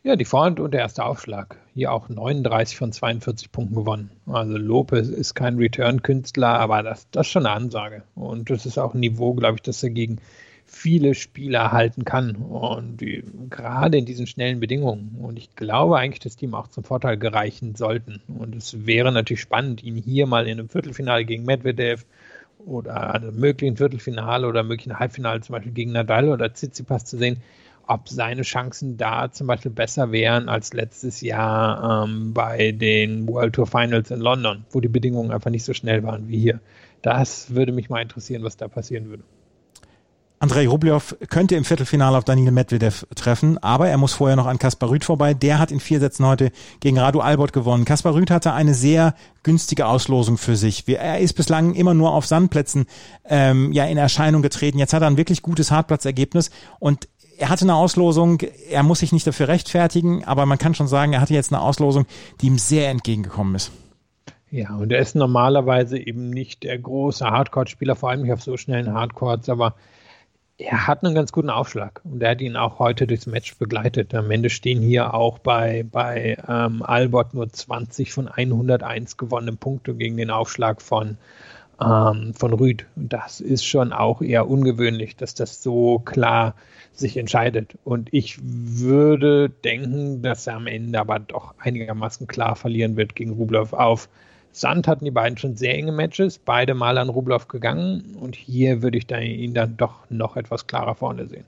[0.03, 1.57] Ja, die Vorhand und der erste Aufschlag.
[1.73, 4.11] Hier auch 39 von 42 Punkten gewonnen.
[4.27, 8.03] Also Lopez ist kein Return-Künstler, aber das, das ist schon eine Ansage.
[8.13, 10.19] Und das ist auch ein Niveau, glaube ich, das er gegen
[10.73, 12.35] viele Spieler halten kann.
[12.35, 15.17] Und die, gerade in diesen schnellen Bedingungen.
[15.21, 18.21] Und ich glaube eigentlich, dass die ihm auch zum Vorteil gereichen sollten.
[18.27, 22.05] Und es wäre natürlich spannend, ihn hier mal in einem Viertelfinale gegen Medvedev
[22.65, 27.37] oder einem möglichen Viertelfinale oder möglichen Halbfinale zum Beispiel gegen Nadal oder Tsitsipas zu sehen,
[27.87, 33.53] ob seine Chancen da zum Beispiel besser wären als letztes Jahr ähm, bei den World
[33.53, 36.61] Tour Finals in London, wo die Bedingungen einfach nicht so schnell waren wie hier.
[37.01, 39.23] Das würde mich mal interessieren, was da passieren würde.
[40.43, 44.59] Andrei Rublev könnte im Viertelfinale auf Daniel Medvedev treffen, aber er muss vorher noch an
[44.59, 45.33] Kaspar Rüth vorbei.
[45.33, 46.51] Der hat in vier Sätzen heute
[46.81, 47.85] gegen Radu Albert gewonnen.
[47.85, 50.85] Kaspar Rüth hatte eine sehr günstige Auslosung für sich.
[50.85, 52.87] Er ist bislang immer nur auf Sandplätzen
[53.23, 54.79] ähm, ja in Erscheinung getreten.
[54.79, 59.13] Jetzt hat er ein wirklich gutes Hartplatzergebnis und er hatte eine Auslosung, er muss sich
[59.13, 62.05] nicht dafür rechtfertigen, aber man kann schon sagen, er hatte jetzt eine Auslosung,
[62.41, 63.71] die ihm sehr entgegengekommen ist.
[64.51, 68.57] Ja, und er ist normalerweise eben nicht der große Hardcore-Spieler, vor allem nicht auf so
[68.57, 69.75] schnellen Hardcourts, aber
[70.57, 74.13] er hat einen ganz guten Aufschlag und er hat ihn auch heute durchs Match begleitet.
[74.13, 79.95] Am Ende stehen hier auch bei, bei ähm, Albert nur 20 von 101 gewonnenen Punkte
[79.95, 81.17] gegen den Aufschlag von,
[81.81, 82.85] ähm, von Rüd.
[82.95, 86.55] Und das ist schon auch eher ungewöhnlich, dass das so klar
[86.91, 87.75] sich entscheidet.
[87.83, 93.31] Und ich würde denken, dass er am Ende aber doch einigermaßen klar verlieren wird gegen
[93.31, 94.07] Rublev auf
[94.53, 98.81] Sand hatten die beiden schon sehr enge Matches, beide mal an Rublev gegangen und hier
[98.81, 101.45] würde ich dann, ihn dann doch noch etwas klarer vorne sehen.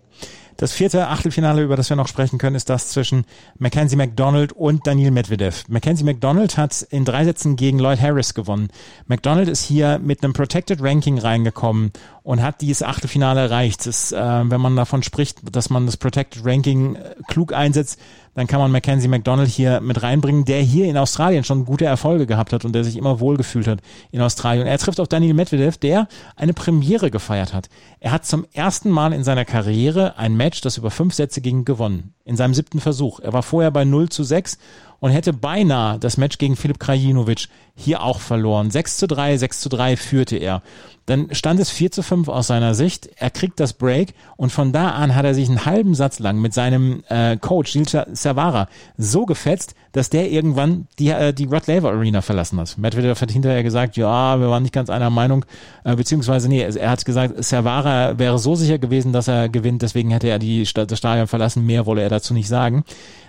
[0.57, 3.25] Das vierte Achtelfinale, über das wir noch sprechen können, ist das zwischen
[3.57, 5.65] Mackenzie McDonald und Daniel Medvedev.
[5.67, 8.69] Mackenzie McDonald hat in drei Sätzen gegen Lloyd Harris gewonnen.
[9.07, 11.91] McDonald ist hier mit einem Protected Ranking reingekommen
[12.23, 13.85] und hat dieses Achtelfinale erreicht.
[13.85, 17.99] Das, äh, wenn man davon spricht, dass man das Protected Ranking äh, klug einsetzt,
[18.36, 22.28] dann kann man Mackenzie McDonald hier mit reinbringen, der hier in Australien schon gute Erfolge
[22.28, 23.80] gehabt hat und der sich immer wohlgefühlt hat
[24.12, 24.67] in Australien.
[24.67, 27.69] Er trifft auf Daniel Medvedev, der eine Premiere gefeiert hat.
[28.00, 31.65] Er hat zum ersten Mal in seiner Karriere ein Match, das über fünf Sätze ging,
[31.65, 32.13] gewonnen.
[32.26, 33.19] In seinem siebten Versuch.
[33.21, 34.58] Er war vorher bei 0 zu 6
[35.05, 38.71] und hätte beinahe das Match gegen Filip Krajinovic hier auch verloren.
[38.71, 40.63] 6 zu 3, 6 zu 3 führte er.
[41.05, 43.09] Dann stand es 4 zu 5 aus seiner Sicht.
[43.17, 46.39] Er kriegt das Break und von da an hat er sich einen halben Satz lang
[46.39, 51.67] mit seinem äh, Coach Gilles Servara so gefetzt, dass der irgendwann die, äh, die Rod
[51.67, 52.77] Laver Arena verlassen hat.
[52.77, 55.45] Medvedev hat hinterher gesagt, ja, wir waren nicht ganz einer Meinung,
[55.86, 60.12] äh, beziehungsweise nee, er hat gesagt, Servara wäre so sicher gewesen, dass er gewinnt, deswegen
[60.12, 62.84] hätte er die, das Stadion verlassen, mehr wolle er dazu nicht sagen.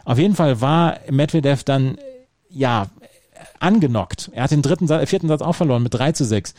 [0.04, 1.98] Auf jeden Fall war Medvedev dann,
[2.50, 2.88] ja,
[3.60, 4.32] angenockt.
[4.34, 6.52] Er hat den dritten, vierten Satz auch verloren mit 3 zu 6.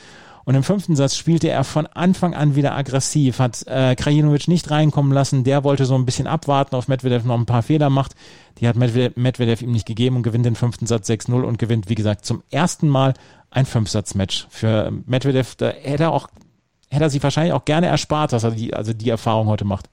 [0.47, 4.71] Und im fünften Satz spielte er von Anfang an wieder aggressiv, hat äh, Krajinovic nicht
[4.71, 5.43] reinkommen lassen.
[5.43, 8.15] Der wollte so ein bisschen abwarten, auf Medvedev noch ein paar Fehler macht.
[8.59, 11.89] Die hat Medvedev, Medvedev ihm nicht gegeben und gewinnt den fünften Satz 6-0 und gewinnt,
[11.89, 13.13] wie gesagt, zum ersten Mal
[13.51, 14.47] ein Fünfsatz-Match.
[14.49, 16.29] Für Medvedev, da hätte er auch,
[16.89, 19.89] hätte er sich wahrscheinlich auch gerne erspart, dass er die, also die Erfahrung heute macht.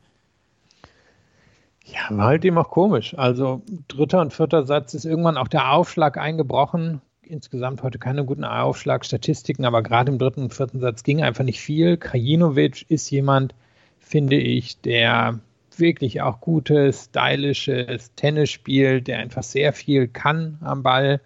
[1.85, 3.19] Ja, war halt eben auch komisch.
[3.19, 8.45] Also dritter und vierter Satz ist irgendwann auch der Aufschlag eingebrochen insgesamt heute keine guten
[8.45, 11.97] Aufschlagstatistiken, aber gerade im dritten und vierten Satz ging einfach nicht viel.
[11.97, 13.55] Krajinovic ist jemand,
[13.99, 15.41] finde ich, der
[15.77, 21.21] wirklich auch gutes, stylisches Tennis spielt, der einfach sehr viel kann am Ball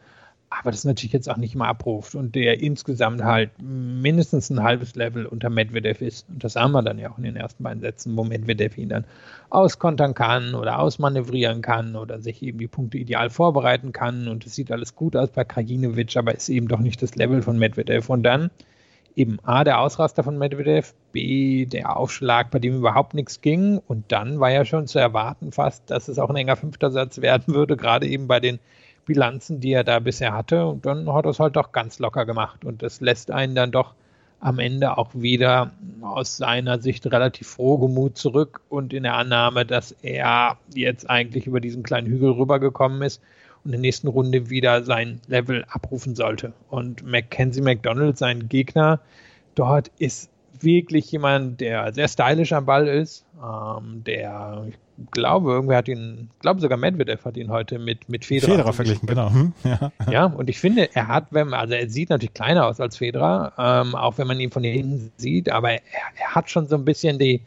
[0.51, 4.95] aber das natürlich jetzt auch nicht immer abruft und der insgesamt halt mindestens ein halbes
[4.95, 6.29] Level unter Medvedev ist.
[6.29, 8.89] Und das haben wir dann ja auch in den ersten beiden Sätzen, wo Medvedev ihn
[8.89, 9.05] dann
[9.51, 14.27] auskontern kann oder ausmanövrieren kann oder sich eben die Punkte ideal vorbereiten kann.
[14.27, 17.43] Und es sieht alles gut aus bei Krajinovic, aber ist eben doch nicht das Level
[17.43, 18.09] von Medvedev.
[18.09, 18.51] Und dann
[19.17, 23.79] eben A, der Ausraster von Medvedev, B, der Aufschlag, bei dem überhaupt nichts ging.
[23.87, 27.21] Und dann war ja schon zu erwarten fast, dass es auch ein enger fünfter Satz
[27.21, 28.59] werden würde, gerade eben bei den
[29.09, 30.67] Bilanzen, die er da bisher hatte.
[30.67, 32.65] Und dann hat er es halt doch ganz locker gemacht.
[32.65, 33.95] Und das lässt einen dann doch
[34.39, 39.93] am Ende auch wieder aus seiner Sicht relativ frohgemut zurück und in der Annahme, dass
[40.03, 43.21] er jetzt eigentlich über diesen kleinen Hügel rübergekommen ist
[43.65, 46.53] und in der nächsten Runde wieder sein Level abrufen sollte.
[46.69, 49.01] Und Mackenzie McDonald, sein Gegner,
[49.57, 54.79] dort ist wirklich jemand, der sehr stylisch am Ball ist, ähm, der, ich
[55.13, 58.73] glaube, irgendwer hat ihn, ich glaube sogar Medvedev hat ihn heute mit, mit Federer, Federer
[58.73, 59.31] verglichen, genau.
[59.31, 59.93] Hm, ja.
[60.11, 63.53] ja, und ich finde, er hat, wenn also er sieht natürlich kleiner aus als Federer,
[63.59, 65.81] ähm, auch wenn man ihn von hinten sieht, aber er,
[66.17, 67.43] er hat schon so ein bisschen die,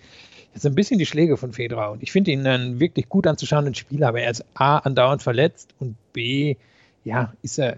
[0.53, 3.75] so ein bisschen die Schläge von Federer und ich finde ihn einen wirklich gut anzuschauenden
[3.75, 6.55] Spieler, aber er ist A, andauernd verletzt und B,
[7.03, 7.77] ja, ist er,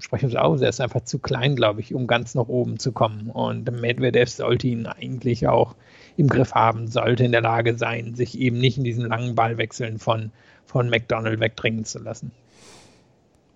[0.00, 2.78] sprechen wir es aus, er ist einfach zu klein, glaube ich, um ganz nach oben
[2.78, 3.30] zu kommen.
[3.30, 5.76] Und Medvedev sollte ihn eigentlich auch
[6.16, 9.98] im Griff haben, sollte in der Lage sein, sich eben nicht in diesen langen Ballwechseln
[9.98, 10.30] von,
[10.64, 12.30] von McDonald wegdringen zu lassen.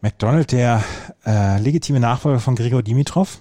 [0.00, 0.84] McDonald, der
[1.26, 3.40] äh, legitime Nachfolger von Gregor Dimitrov,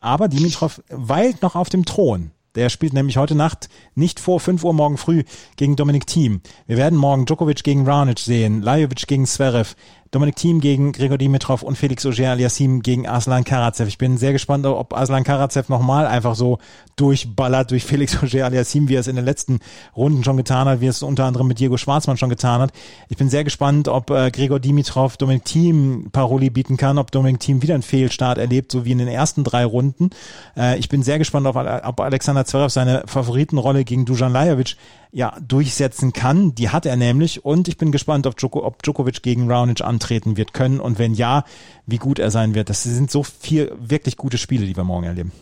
[0.00, 2.30] aber Dimitrov weilt noch auf dem Thron.
[2.56, 5.22] Der spielt nämlich heute Nacht nicht vor 5 Uhr morgen früh
[5.56, 6.40] gegen Dominik Thiem.
[6.66, 9.76] Wir werden morgen Djokovic gegen Raonic sehen, Lajovic gegen Zverev,
[10.10, 13.86] Dominik Thiem gegen Gregor Dimitrov und Felix Auger aliassim gegen Aslan Karatsev.
[13.86, 16.58] Ich bin sehr gespannt, ob Aslan Karatsev nochmal einfach so
[16.96, 19.60] durchballert durch Felix Auger aliassim, wie er es in den letzten
[19.96, 22.72] Runden schon getan hat, wie er es unter anderem mit Diego Schwarzmann schon getan hat.
[23.08, 27.38] Ich bin sehr gespannt, ob äh, Gregor Dimitrov Dominik Thiem Paroli bieten kann, ob Dominik
[27.38, 30.10] Thiem wieder einen Fehlstart erlebt, so wie in den ersten drei Runden.
[30.56, 34.76] Äh, ich bin sehr gespannt, ob, ob Alexander Zverev seine Favoritenrolle gegen Dujan Lajovic
[35.12, 36.54] ja durchsetzen kann.
[36.54, 40.36] Die hat er nämlich und ich bin gespannt, ob, Djoko, ob Djokovic gegen Raonic antreten
[40.36, 41.44] wird können und wenn ja,
[41.86, 42.70] wie gut er sein wird.
[42.70, 45.32] Das sind so vier wirklich gute Spiele, die wir morgen erleben.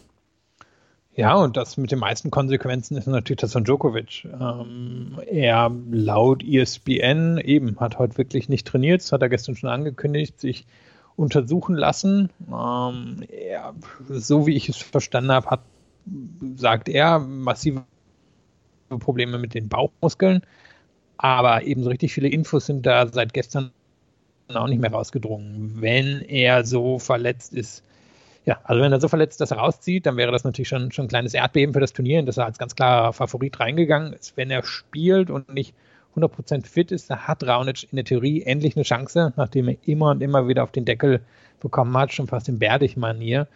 [1.15, 4.25] Ja, und das mit den meisten Konsequenzen ist natürlich das von Djokovic.
[4.25, 9.71] Ähm, er laut ESPN eben hat heute wirklich nicht trainiert, das hat er gestern schon
[9.71, 10.65] angekündigt, sich
[11.17, 12.31] untersuchen lassen.
[12.49, 13.75] Ähm, er,
[14.09, 15.61] so wie ich es verstanden habe, hat,
[16.55, 17.83] sagt er, massive
[19.01, 20.43] Probleme mit den Bauchmuskeln.
[21.17, 23.73] Aber eben so richtig viele Infos sind da seit gestern
[24.57, 25.81] auch nicht mehr rausgedrungen.
[25.81, 27.85] Wenn er so verletzt ist,
[28.45, 31.05] ja, also wenn er so verletzt, dass er rauszieht, dann wäre das natürlich schon, schon
[31.05, 34.37] ein kleines Erdbeben für das Turnier, in das er als ganz klarer Favorit reingegangen ist.
[34.37, 35.75] Wenn er spielt und nicht
[36.17, 40.13] 100% fit ist, dann hat Raonic in der Theorie endlich eine Chance, nachdem er immer
[40.13, 41.21] und immer wieder auf den Deckel
[41.61, 43.49] bekommen hat, schon fast in Berdig-Manier.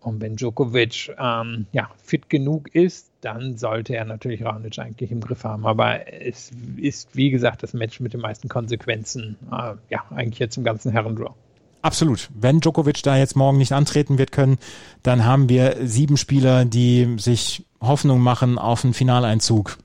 [0.00, 5.20] Und wenn Djokovic ähm, ja, fit genug ist, dann sollte er natürlich Raonic eigentlich im
[5.20, 5.66] Griff haben.
[5.66, 10.56] Aber es ist, wie gesagt, das Match mit den meisten Konsequenzen, äh, ja, eigentlich jetzt
[10.56, 11.34] im ganzen Herrendraw.
[11.82, 12.28] Absolut.
[12.34, 14.58] Wenn Djokovic da jetzt morgen nicht antreten wird können,
[15.02, 19.78] dann haben wir sieben Spieler, die sich Hoffnung machen auf einen Finaleinzug.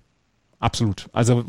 [0.59, 1.09] Absolut.
[1.11, 1.43] Also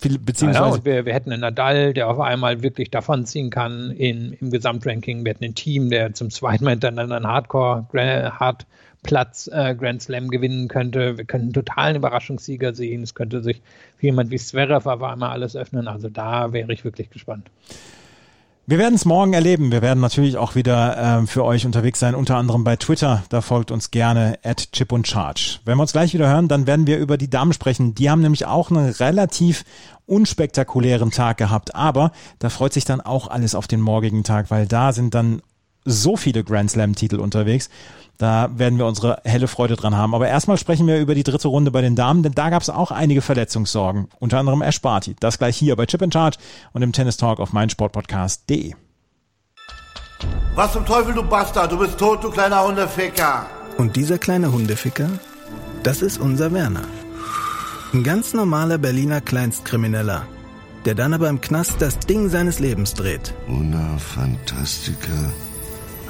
[0.00, 0.78] beziehungsweise.
[0.78, 5.22] Ja, wir, wir, hätten einen Nadal, der auf einmal wirklich davonziehen kann in, im Gesamtranking.
[5.22, 7.86] Wir hätten ein Team, der zum zweiten Mal hintereinander einen Hardcore
[9.04, 11.18] Hardplatz äh, Grand Slam gewinnen könnte.
[11.18, 13.02] Wir könnten totalen Überraschungssieger sehen.
[13.02, 13.60] Es könnte sich
[13.98, 15.88] für jemand wie Zverev auf einmal alles öffnen.
[15.88, 17.50] Also da wäre ich wirklich gespannt.
[18.66, 19.72] Wir werden es morgen erleben.
[19.72, 23.22] Wir werden natürlich auch wieder äh, für euch unterwegs sein, unter anderem bei Twitter.
[23.28, 25.58] Da folgt uns gerne at Chip und Charge.
[25.66, 27.94] Wenn wir uns gleich wieder hören, dann werden wir über die Damen sprechen.
[27.94, 29.64] Die haben nämlich auch einen relativ
[30.06, 34.66] unspektakulären Tag gehabt, aber da freut sich dann auch alles auf den morgigen Tag, weil
[34.66, 35.42] da sind dann
[35.84, 37.68] so viele Grand Slam-Titel unterwegs.
[38.18, 40.14] Da werden wir unsere helle Freude dran haben.
[40.14, 42.70] Aber erstmal sprechen wir über die dritte Runde bei den Damen, denn da gab es
[42.70, 44.08] auch einige Verletzungssorgen.
[44.20, 45.16] Unter anderem Ash Barty.
[45.18, 46.38] Das gleich hier bei Chip in Charge
[46.72, 48.74] und im Tennis Talk auf meinsportpodcast.de.
[50.54, 51.72] Was zum Teufel, du Bastard?
[51.72, 53.46] Du bist tot, du kleiner Hundeficker.
[53.76, 55.10] Und dieser kleine Hundeficker,
[55.82, 56.84] das ist unser Werner.
[57.92, 60.26] Ein ganz normaler Berliner Kleinstkrimineller,
[60.84, 63.34] der dann aber im Knast das Ding seines Lebens dreht.
[63.48, 65.32] Una Fantastica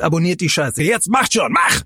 [0.00, 0.82] Abonniert die Scheiße.
[0.82, 1.82] Jetzt macht schon, mach!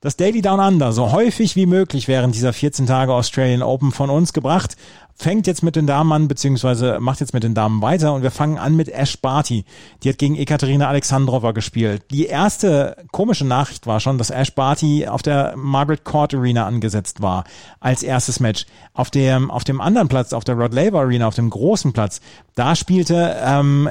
[0.00, 4.10] Das Daily Down Under, so häufig wie möglich während dieser 14 Tage Australian Open von
[4.10, 4.76] uns gebracht,
[5.16, 8.30] fängt jetzt mit den Damen an, beziehungsweise macht jetzt mit den Damen weiter und wir
[8.30, 9.64] fangen an mit Ash Barty.
[10.04, 12.04] Die hat gegen Ekaterina Alexandrova gespielt.
[12.12, 17.20] Die erste komische Nachricht war schon, dass Ash Barty auf der Margaret Court Arena angesetzt
[17.20, 17.42] war
[17.80, 18.66] als erstes Match.
[18.94, 22.20] Auf dem, auf dem anderen Platz, auf der Rod Laver Arena, auf dem großen Platz,
[22.54, 23.88] da spielte ähm,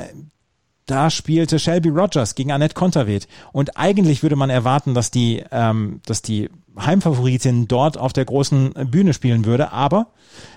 [0.88, 3.28] da spielte Shelby Rogers gegen Annette Konterweht.
[3.52, 8.74] Und eigentlich würde man erwarten, dass die, ähm, dass die Heimfavoritin dort auf der großen
[8.90, 10.08] Bühne spielen würde, aber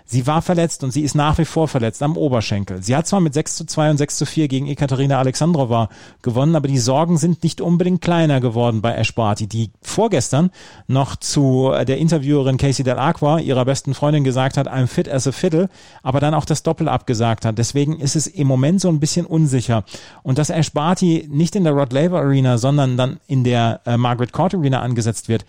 [0.04, 2.82] sie war verletzt und sie ist nach wie vor verletzt am Oberschenkel.
[2.82, 5.88] Sie hat zwar mit 6 zu 2 und 6 zu 4 gegen Ekaterina Alexandrova
[6.22, 10.50] gewonnen, aber die Sorgen sind nicht unbedingt kleiner geworden bei Ash Barty, die vorgestern
[10.86, 15.26] noch zu der Interviewerin Casey Del Aqua, ihrer besten Freundin, gesagt hat, I'm fit as
[15.26, 15.68] a fiddle,
[16.02, 17.58] aber dann auch das Doppel abgesagt hat.
[17.58, 19.84] Deswegen ist es im Moment so ein bisschen unsicher.
[20.22, 23.96] Und dass Ash Barty nicht in der Rod Laver Arena, sondern dann in der äh,
[23.96, 25.44] Margaret Court Arena angesetzt wird,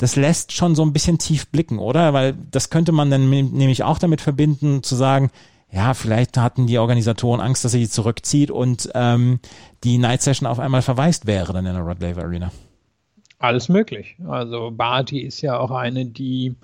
[0.00, 2.14] das lässt schon so ein bisschen tief blicken, oder?
[2.14, 5.30] Weil das könnte man dann nämlich auch damit verbinden, zu sagen,
[5.70, 9.40] ja, vielleicht hatten die Organisatoren Angst, dass sie zurückzieht und ähm,
[9.84, 12.50] die Night Session auf einmal verwaist wäre dann in der Rod Laver Arena.
[13.38, 14.16] Alles möglich.
[14.26, 16.56] Also Barty ist ja auch eine, die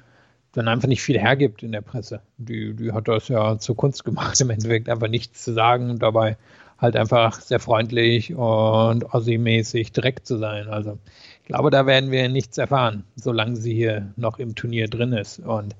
[0.52, 2.22] dann einfach nicht viel hergibt in der Presse.
[2.38, 6.02] Die, die hat das ja zur Kunst gemacht, im Endeffekt einfach nichts zu sagen und
[6.02, 6.38] dabei
[6.78, 10.68] halt einfach sehr freundlich und Ossi-mäßig direkt zu sein.
[10.68, 10.98] Also
[11.46, 15.38] ich glaube, da werden wir nichts erfahren, solange sie hier noch im Turnier drin ist.
[15.38, 15.76] Und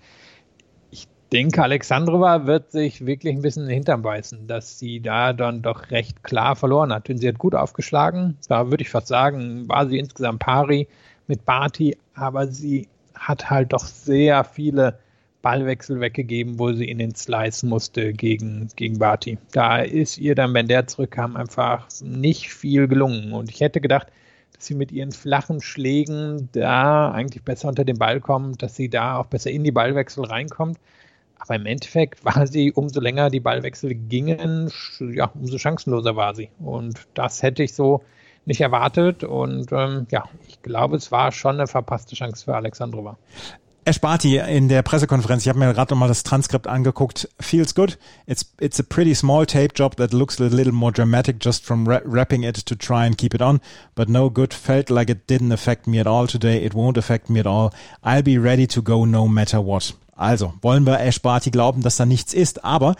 [0.93, 5.33] ich denke, Alexandrova wird sich wirklich ein bisschen in den Hintern beißen, dass sie da
[5.33, 7.09] dann doch recht klar verloren hat.
[7.09, 8.39] Denn sie hat gut aufgeschlagen.
[8.47, 10.87] Da würde ich fast sagen, war sie insgesamt pari
[11.27, 15.01] mit Barty, aber sie hat halt doch sehr viele
[15.43, 19.39] Ballwechsel weggegeben, wo sie in den Slice musste gegen, gegen Barty.
[19.51, 23.33] Da ist ihr dann, wenn der zurückkam, einfach nicht viel gelungen.
[23.33, 24.07] Und ich hätte gedacht,
[24.57, 28.89] dass sie mit ihren flachen Schlägen da eigentlich besser unter den Ball kommt, dass sie
[28.89, 30.79] da auch besser in die Ballwechsel reinkommt.
[31.39, 36.49] Aber im Endeffekt war sie, umso länger die Ballwechsel gingen, ja, umso chancenloser war sie.
[36.59, 38.03] Und das hätte ich so
[38.47, 39.25] nicht erwartet.
[39.25, 43.19] Und ähm, ja, ich glaube, es war schon eine verpasste Chance für Alexandrova.
[43.95, 47.99] Barty in der Pressekonferenz, ich habe mir gerade nochmal das Transkript angeguckt, feels good.
[48.27, 51.87] It's, it's a pretty small tape job that looks a little more dramatic just from
[51.87, 53.61] wrapping it to try and keep it on,
[53.95, 54.53] but no good.
[54.53, 56.65] Felt like it didn't affect me at all today.
[56.65, 57.73] It won't affect me at all.
[58.03, 59.93] I'll be ready to go no matter what.
[60.17, 62.97] Also, wollen wir Ash Barty glauben, dass da nichts ist, aber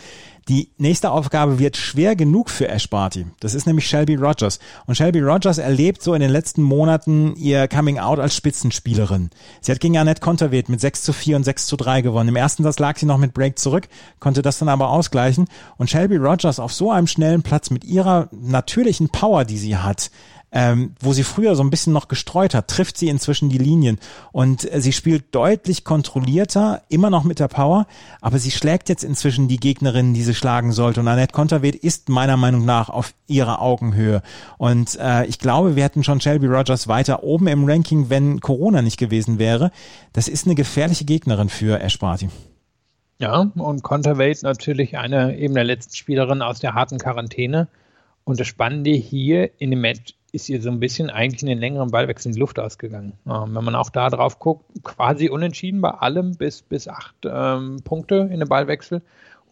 [0.49, 3.27] die nächste Aufgabe wird schwer genug für Ash Barty.
[3.41, 4.61] Das ist nämlich Shelby Rogers.
[4.87, 9.31] Und Shelby Rogers erlebt so in den letzten Monaten ihr Coming Out als Spitzenspielerin.
[9.61, 12.29] Sie hat gegen Annette Konterweht mit 6 zu 4 und 6 zu 3 gewonnen.
[12.29, 13.89] Im ersten Satz lag sie noch mit Break zurück,
[14.21, 15.49] konnte das dann aber ausgleichen.
[15.79, 20.13] Und Shelby Rogers auf so einem schnellen Platz mit ihrer natürlichen Power, die sie hat,
[20.53, 23.99] ähm, wo sie früher so ein bisschen noch gestreut hat, trifft sie inzwischen die Linien
[24.31, 27.87] und äh, sie spielt deutlich kontrollierter, immer noch mit der Power,
[28.21, 32.09] aber sie schlägt jetzt inzwischen die Gegnerin, die sie schlagen sollte und Annette Konterweht ist
[32.09, 34.23] meiner Meinung nach auf ihrer Augenhöhe
[34.57, 38.83] und äh, ich glaube, wir hätten schon Shelby Rogers weiter oben im Ranking, wenn Corona
[38.83, 39.73] nicht gewesen wäre.
[40.13, 41.97] Das ist eine gefährliche Gegnerin für Ash.
[43.19, 47.69] Ja, und Conterweight natürlich eine eben der letzten Spielerin aus der harten Quarantäne.
[48.25, 51.59] Und das Spannende hier in dem Match ist ihr so ein bisschen eigentlich in den
[51.59, 53.15] längeren Ballwechsel in die Luft ausgegangen.
[53.27, 57.79] Ähm, wenn man auch da drauf guckt, quasi unentschieden bei allem bis, bis acht ähm,
[57.83, 59.01] Punkte in den Ballwechsel.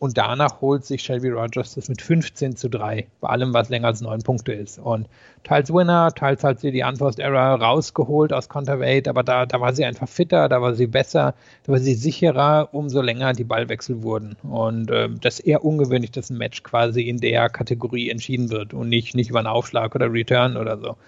[0.04, 3.86] Und danach holt sich Shelby Rogers das mit 15 zu 3, bei allem, was länger
[3.86, 4.78] als neun Punkte ist.
[4.78, 5.08] Und
[5.44, 9.72] teils Winner, teils hat sie die Unforced Error rausgeholt aus Counterweight, aber da, da war
[9.72, 14.02] sie einfach fitter, da war sie besser, da war sie sicherer, umso länger die Ballwechsel
[14.02, 14.36] wurden.
[14.42, 18.74] Und äh, das ist eher ungewöhnlich, dass ein Match quasi in der Kategorie entschieden wird
[18.74, 20.98] und nicht, nicht über einen Aufschlag oder Return oder so.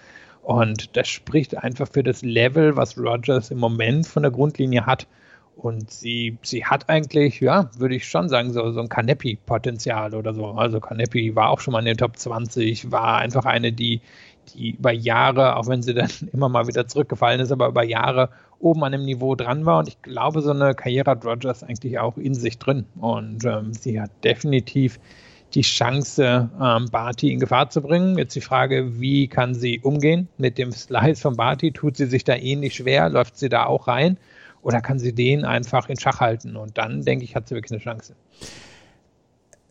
[0.41, 5.05] Und das spricht einfach für das Level, was Rogers im Moment von der Grundlinie hat.
[5.57, 10.33] Und sie, sie hat eigentlich, ja, würde ich schon sagen, so, so ein Kanepi-Potenzial oder
[10.33, 10.45] so.
[10.45, 14.01] Also Kanepi war auch schon mal in den Top 20, war einfach eine, die,
[14.53, 18.29] die über Jahre, auch wenn sie dann immer mal wieder zurückgefallen ist, aber über Jahre
[18.59, 19.79] oben an dem Niveau dran war.
[19.79, 22.85] Und ich glaube, so eine Karriere hat Rogers eigentlich auch in sich drin.
[22.95, 24.99] Und ähm, sie hat definitiv
[25.53, 28.17] die Chance, ähm, Barty in Gefahr zu bringen.
[28.17, 31.71] Jetzt die Frage, wie kann sie umgehen mit dem Slice von Barty?
[31.71, 33.09] Tut sie sich da ähnlich schwer?
[33.09, 34.17] Läuft sie da auch rein?
[34.61, 36.55] Oder kann sie den einfach in Schach halten?
[36.55, 38.15] Und dann, denke ich, hat sie wirklich eine Chance.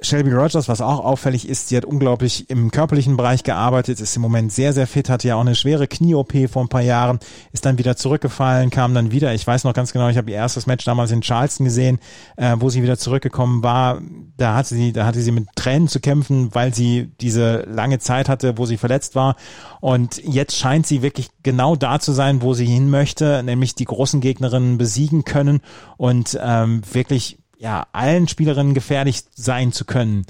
[0.00, 4.22] Shelby Rogers, was auch auffällig ist, sie hat unglaublich im körperlichen Bereich gearbeitet, ist im
[4.22, 7.18] Moment sehr, sehr fit, hatte ja auch eine schwere Knie-OP vor ein paar Jahren,
[7.52, 10.36] ist dann wieder zurückgefallen, kam dann wieder, ich weiß noch ganz genau, ich habe ihr
[10.36, 11.98] erstes Match damals in Charleston gesehen,
[12.36, 14.02] äh, wo sie wieder zurückgekommen war,
[14.36, 18.28] da hatte sie, da hatte sie mit Tränen zu kämpfen, weil sie diese lange Zeit
[18.28, 19.36] hatte, wo sie verletzt war.
[19.80, 23.84] Und jetzt scheint sie wirklich genau da zu sein, wo sie hin möchte, nämlich die
[23.86, 25.60] großen Gegnerinnen besiegen können
[25.96, 30.26] und ähm, wirklich ja, allen Spielerinnen gefährlich sein zu können.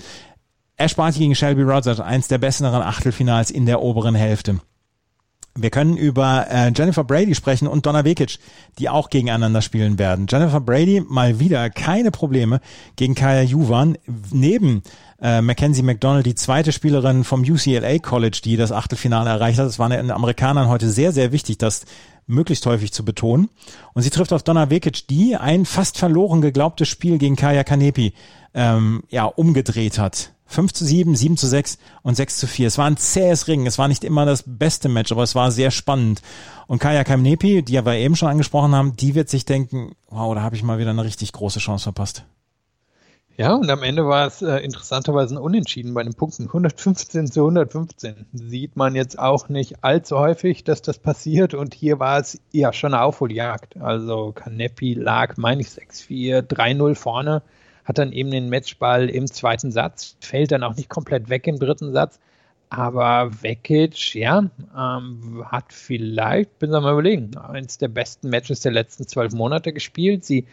[0.77, 4.61] Ash Barty gegen Shelby Rogers, eins der besseren Achtelfinals in der oberen Hälfte.
[5.59, 8.39] Wir können über äh, Jennifer Brady sprechen und Donna Vekic,
[8.79, 10.27] die auch gegeneinander spielen werden.
[10.29, 12.61] Jennifer Brady mal wieder keine Probleme
[12.97, 13.97] gegen Kaya Juvan.
[14.31, 14.83] Neben
[15.21, 19.67] äh, Mackenzie McDonald, die zweite Spielerin vom UCLA College, die das Achtelfinale erreicht hat.
[19.67, 21.87] Es war den Amerikanern heute sehr, sehr wichtig, das
[22.27, 23.49] möglichst häufig zu betonen.
[23.95, 28.13] Und sie trifft auf Donna Vekic, die ein fast verloren geglaubtes Spiel gegen Kaya Kanepi
[28.55, 30.33] ähm, ja, umgedreht hat.
[30.49, 32.69] 5 zu 7, 7 zu 6 und 6 zu 4.
[32.69, 33.67] Es war ein zähes Ring.
[33.67, 36.23] Es war nicht immer das beste Match, aber es war sehr spannend.
[36.69, 40.43] Und Kaya Kamnepi, die wir eben schon angesprochen haben, die wird sich denken, wow, da
[40.43, 42.25] habe ich mal wieder eine richtig große Chance verpasst.
[43.39, 46.45] Ja, und am Ende war es äh, interessanterweise ein Unentschieden bei den Punkten.
[46.45, 48.27] 115 zu 115.
[48.33, 51.53] Sieht man jetzt auch nicht allzu häufig, dass das passiert.
[51.53, 53.77] Und hier war es ja schon eine Aufholjagd.
[53.77, 57.43] Also Canepi lag, meine ich, 6-4, 3-0 vorne,
[57.85, 61.59] hat dann eben den Matchball im zweiten Satz, fällt dann auch nicht komplett weg im
[61.59, 62.19] dritten Satz.
[62.71, 68.73] Aber Vekic, ja, ähm, hat vielleicht, bin ich mal überlegen, eines der besten Matches der
[68.73, 70.25] letzten zwölf Monate gespielt.
[70.25, 70.47] Sie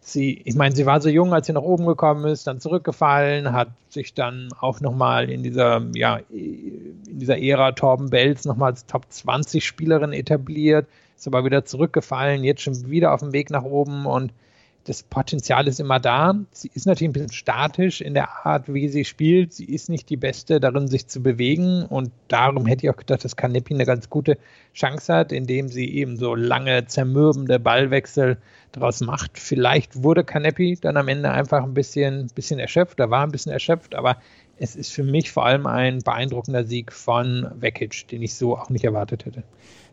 [0.00, 3.52] sie, ich meine, sie war so jung, als sie nach oben gekommen ist, dann zurückgefallen,
[3.52, 8.86] hat sich dann auch nochmal in dieser, ja, in dieser Ära Torben Belz nochmal als
[8.86, 10.86] Top 20 Spielerin etabliert,
[11.16, 14.32] ist aber wieder zurückgefallen, jetzt schon wieder auf dem Weg nach oben und
[14.84, 16.34] das Potenzial ist immer da.
[16.52, 19.52] Sie ist natürlich ein bisschen statisch in der Art, wie sie spielt.
[19.52, 21.84] Sie ist nicht die Beste darin, sich zu bewegen.
[21.84, 24.38] Und darum hätte ich auch gedacht, dass Kanepi eine ganz gute
[24.74, 28.38] Chance hat, indem sie eben so lange zermürbende Ballwechsel
[28.72, 29.38] daraus macht.
[29.38, 33.52] Vielleicht wurde Kanepi dann am Ende einfach ein bisschen, bisschen erschöpft, er war ein bisschen
[33.52, 34.16] erschöpft, aber
[34.60, 38.68] es ist für mich vor allem ein beeindruckender Sieg von Vekic, den ich so auch
[38.68, 39.42] nicht erwartet hätte.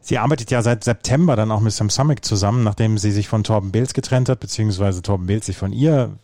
[0.02, 3.46] Sie arbeitet ja seit September dann auch mit Sam Summit zusammen, nachdem sie sich von
[3.46, 6.18] Torben Beels getrennt hat, beziehungsweise Torben Beels sich von ihr.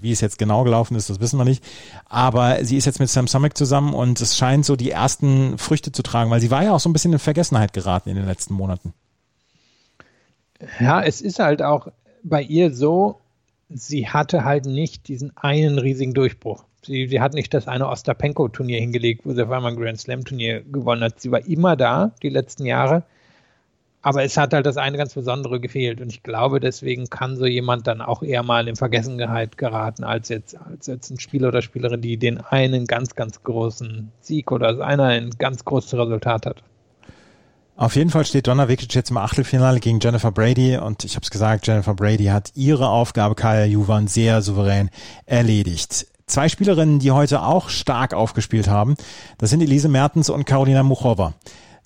[0.00, 1.64] Wie es jetzt genau gelaufen ist, das wissen wir nicht.
[2.08, 5.90] Aber sie ist jetzt mit Sam Summit zusammen und es scheint so die ersten Früchte
[5.90, 8.26] zu tragen, weil sie war ja auch so ein bisschen in Vergessenheit geraten in den
[8.26, 8.94] letzten Monaten.
[10.78, 11.88] Ja, es ist halt auch
[12.22, 13.18] bei ihr so,
[13.68, 16.62] sie hatte halt nicht diesen einen riesigen Durchbruch.
[16.88, 20.62] Sie, sie hat nicht das eine Ostapenko-Turnier hingelegt, wo sie auf einmal ein Grand Slam-Turnier
[20.62, 21.20] gewonnen hat.
[21.20, 23.04] Sie war immer da, die letzten Jahre.
[24.00, 26.00] Aber es hat halt das eine ganz Besondere gefehlt.
[26.00, 30.30] Und ich glaube, deswegen kann so jemand dann auch eher mal in Vergessenheit geraten, als
[30.30, 34.68] jetzt, als jetzt ein Spieler oder Spielerin, die den einen ganz, ganz großen Sieg oder
[34.68, 36.62] als einer ein ganz großes Resultat hat.
[37.76, 41.22] Auf jeden Fall steht Donna Vekic jetzt im Achtelfinale gegen Jennifer Brady und ich habe
[41.22, 44.90] es gesagt, Jennifer Brady hat ihre Aufgabe Kaya Juvan sehr souverän
[45.26, 46.06] erledigt.
[46.28, 48.96] Zwei Spielerinnen, die heute auch stark aufgespielt haben,
[49.38, 51.32] das sind Elise Mertens und Karolina Muchova.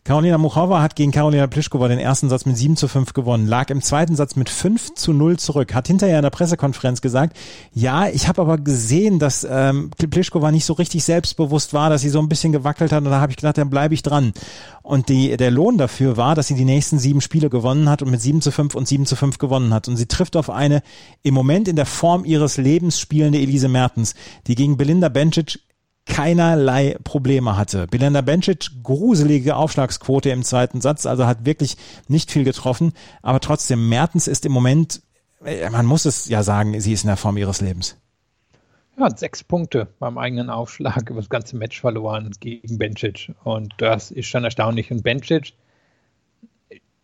[0.05, 3.71] Karolina Muchova hat gegen Karolina Pliskova den ersten Satz mit 7 zu 5 gewonnen, lag
[3.71, 7.37] im zweiten Satz mit 5 zu 0 zurück, hat hinterher in der Pressekonferenz gesagt,
[7.73, 12.09] ja, ich habe aber gesehen, dass ähm, Pliskova nicht so richtig selbstbewusst war, dass sie
[12.09, 14.33] so ein bisschen gewackelt hat und da habe ich gedacht, dann bleibe ich dran.
[14.83, 18.11] Und die, der Lohn dafür war, dass sie die nächsten sieben Spiele gewonnen hat und
[18.11, 19.87] mit 7 zu 5 und 7 zu 5 gewonnen hat.
[19.87, 20.83] Und sie trifft auf eine
[21.23, 24.17] im Moment in der Form ihres Lebens spielende Elise Mertens,
[24.49, 25.61] die gegen Belinda Bencic
[26.07, 27.87] keinerlei Probleme hatte.
[27.87, 31.77] Belinda Bencic, gruselige Aufschlagsquote im zweiten Satz, also hat wirklich
[32.09, 35.03] nicht viel getroffen, aber trotzdem, Mertens ist im Moment,
[35.45, 37.97] äh, man muss es ja sagen, sie ist in der Form ihres Lebens.
[38.99, 43.33] Ja, sechs Punkte beim eigenen Aufschlag über das ganze Match verloren gegen Bencic.
[43.43, 44.91] Und das ist schon erstaunlich.
[44.91, 45.55] Und Bencic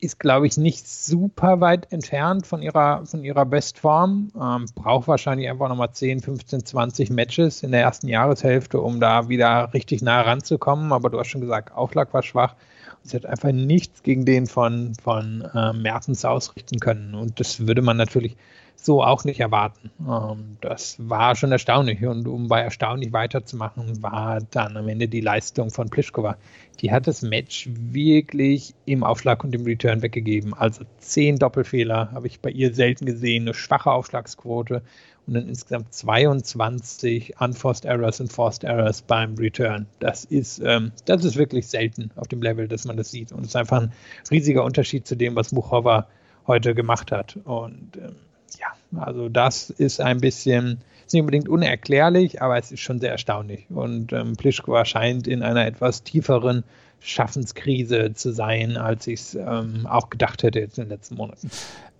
[0.01, 4.31] ist, glaube ich, nicht super weit entfernt von ihrer, von ihrer Bestform.
[4.40, 9.29] Ähm, braucht wahrscheinlich einfach nochmal 10, 15, 20 Matches in der ersten Jahreshälfte, um da
[9.29, 10.92] wieder richtig nah ranzukommen.
[10.92, 12.55] Aber du hast schon gesagt, Aufschlag war schwach.
[13.03, 17.15] Sie hat einfach nichts gegen den von, von äh, Mertens ausrichten können.
[17.15, 18.37] Und das würde man natürlich
[18.81, 19.90] so auch nicht erwarten.
[20.00, 22.04] Ähm, das war schon erstaunlich.
[22.06, 26.37] Und um bei erstaunlich weiterzumachen, war dann am Ende die Leistung von Pliskova.
[26.81, 30.54] Die hat das Match wirklich im Aufschlag und im Return weggegeben.
[30.54, 34.83] Also zehn Doppelfehler habe ich bei ihr selten gesehen, eine schwache Aufschlagsquote
[35.26, 39.87] und dann insgesamt 22 Unforced Errors und Forced Errors beim Return.
[39.98, 43.33] Das ist, ähm, das ist wirklich selten auf dem Level, dass man das sieht.
[43.33, 43.92] Und es ist einfach ein
[44.31, 46.06] riesiger Unterschied zu dem, was Muchova
[46.46, 47.37] heute gemacht hat.
[47.44, 48.14] Und ähm,
[48.57, 48.69] ja,
[49.01, 53.67] also das ist ein bisschen, ist nicht unbedingt unerklärlich, aber es ist schon sehr erstaunlich.
[53.71, 56.65] Und ähm, Plischkova scheint in einer etwas tieferen
[57.01, 61.51] Schaffenskrise zu sein, als ich es ähm, auch gedacht hätte jetzt in den letzten Monaten.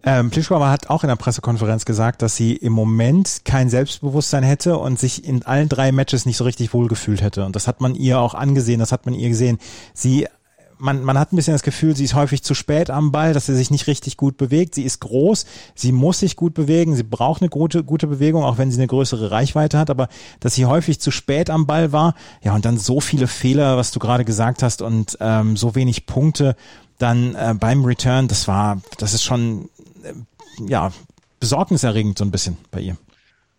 [0.05, 4.79] Ähm, Plischkova hat auch in der Pressekonferenz gesagt, dass sie im Moment kein Selbstbewusstsein hätte
[4.79, 7.45] und sich in allen drei Matches nicht so richtig wohlgefühlt hätte.
[7.45, 9.59] Und das hat man ihr auch angesehen, das hat man ihr gesehen.
[9.95, 10.29] Sie
[10.79, 13.47] man, man hat ein bisschen das Gefühl, sie ist häufig zu spät am Ball, dass
[13.47, 14.75] sie sich nicht richtig gut bewegt.
[14.75, 18.59] Sie ist groß, sie muss sich gut bewegen, sie braucht eine gute, gute Bewegung, auch
[18.59, 20.09] wenn sie eine größere Reichweite hat, aber
[20.41, 23.91] dass sie häufig zu spät am Ball war, ja, und dann so viele Fehler, was
[23.91, 26.57] du gerade gesagt hast, und ähm, so wenig Punkte
[26.99, 29.69] dann äh, beim Return, das war, das ist schon,
[30.03, 30.13] äh,
[30.69, 30.93] ja,
[31.41, 32.97] besorgniserregend so ein bisschen bei ihr.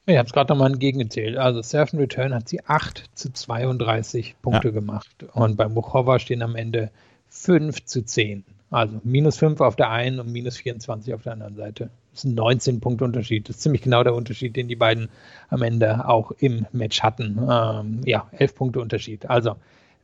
[0.09, 1.37] Ich habe es gerade nochmal entgegengezählt.
[1.37, 4.73] Also Surf and Return hat sie 8 zu 32 Punkte ja.
[4.73, 5.07] gemacht.
[5.33, 6.89] Und bei Muchova stehen am Ende
[7.29, 8.43] 5 zu 10.
[8.71, 11.91] Also minus 5 auf der einen und minus 24 auf der anderen Seite.
[12.11, 13.49] Das ist ein 19 Punkt Unterschied.
[13.49, 15.09] Das ist ziemlich genau der Unterschied, den die beiden
[15.49, 17.37] am Ende auch im Match hatten.
[17.47, 19.29] Ähm, ja, 11 Punkte Unterschied.
[19.29, 19.57] Also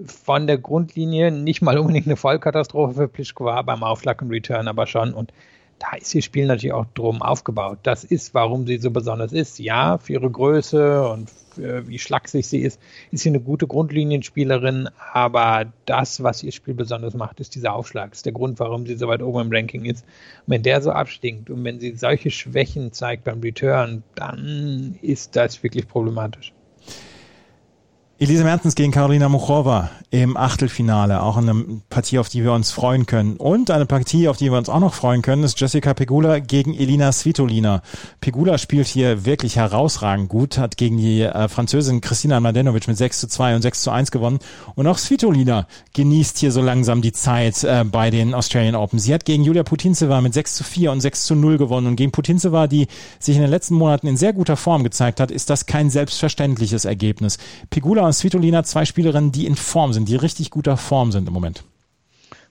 [0.06, 4.86] von der Grundlinie nicht mal unbedingt eine Vollkatastrophe für Pliskova beim Aufschlag und Return, aber
[4.86, 5.16] schon.
[5.16, 5.34] Und
[5.80, 7.80] da ist ihr Spiel natürlich auch drum aufgebaut.
[7.84, 9.60] Das ist, warum sie so besonders ist.
[9.60, 15.72] Ja, für ihre Größe und wie schlaksig sie ist, ist sie eine gute Grundlinienspielerin, aber
[15.86, 18.10] das, was ihr Spiel besonders macht, ist dieser Aufschlag.
[18.10, 20.04] Das ist der Grund, warum sie so weit oben im Ranking ist.
[20.46, 25.38] Und wenn der so abstinkt und wenn sie solche Schwächen zeigt beim Return, dann ist
[25.38, 26.52] das wirklich problematisch.
[28.18, 33.06] Elise Mertens gegen Karolina Muchova im Achtelfinale, auch eine Partie, auf die wir uns freuen
[33.06, 33.36] können.
[33.36, 36.74] Und eine Partie, auf die wir uns auch noch freuen können, ist Jessica Pegula gegen
[36.74, 37.82] Elina Svitolina.
[38.22, 43.20] Pegula spielt hier wirklich herausragend gut, hat gegen die äh, Französin Christina Mladenovic mit 6
[43.20, 44.40] zu 2 und 6 zu 1 gewonnen.
[44.76, 48.98] Und auch Svitolina genießt hier so langsam die Zeit äh, bei den Australian Open.
[48.98, 51.88] Sie hat gegen Julia Putintseva mit 6 zu 4 und 6 zu 0 gewonnen.
[51.88, 52.88] Und gegen Putintseva, die
[53.20, 56.86] sich in den letzten Monaten in sehr guter Form gezeigt hat, ist das kein selbstverständliches
[56.86, 57.38] Ergebnis.
[57.70, 61.34] Pegula und Svitolina zwei Spielerinnen, die in Form sind, die richtig guter Form sind im
[61.34, 61.64] Moment.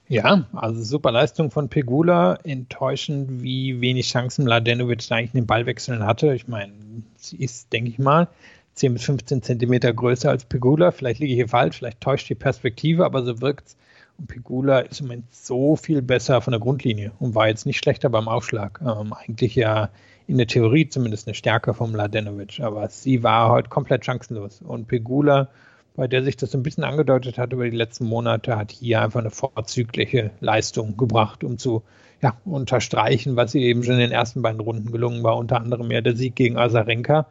[0.09, 2.35] Ja, also super Leistung von Pegula.
[2.45, 6.35] Enttäuschend, wie wenig Chancen Mladenovic eigentlich in den Ballwechseln hatte.
[6.35, 6.73] Ich meine,
[7.17, 8.29] sie ist, denke ich mal,
[8.75, 10.91] 10 bis 15 Zentimeter größer als Pegula.
[10.91, 13.77] Vielleicht liege ich hier falsch, vielleicht täuscht die Perspektive, aber so wirkt es.
[14.19, 17.79] Und Pegula ist im Moment so viel besser von der Grundlinie und war jetzt nicht
[17.79, 18.81] schlechter beim Aufschlag.
[18.83, 19.89] Ähm, eigentlich ja
[20.27, 24.63] in der Theorie zumindest eine Stärke von Mladenovic, aber sie war heute komplett chancenlos.
[24.63, 25.49] Und Pegula,
[25.97, 29.21] bei der sich das ein bisschen angedeutet hat über die letzten Monate, hat hier einfach
[29.21, 31.83] eine vorzügliche Leistung gebracht, um zu
[32.23, 35.91] ja, unterstreichen, was ihr eben schon in den ersten beiden Runden gelungen war, unter anderem
[35.91, 37.27] ja der Sieg gegen Azarenka.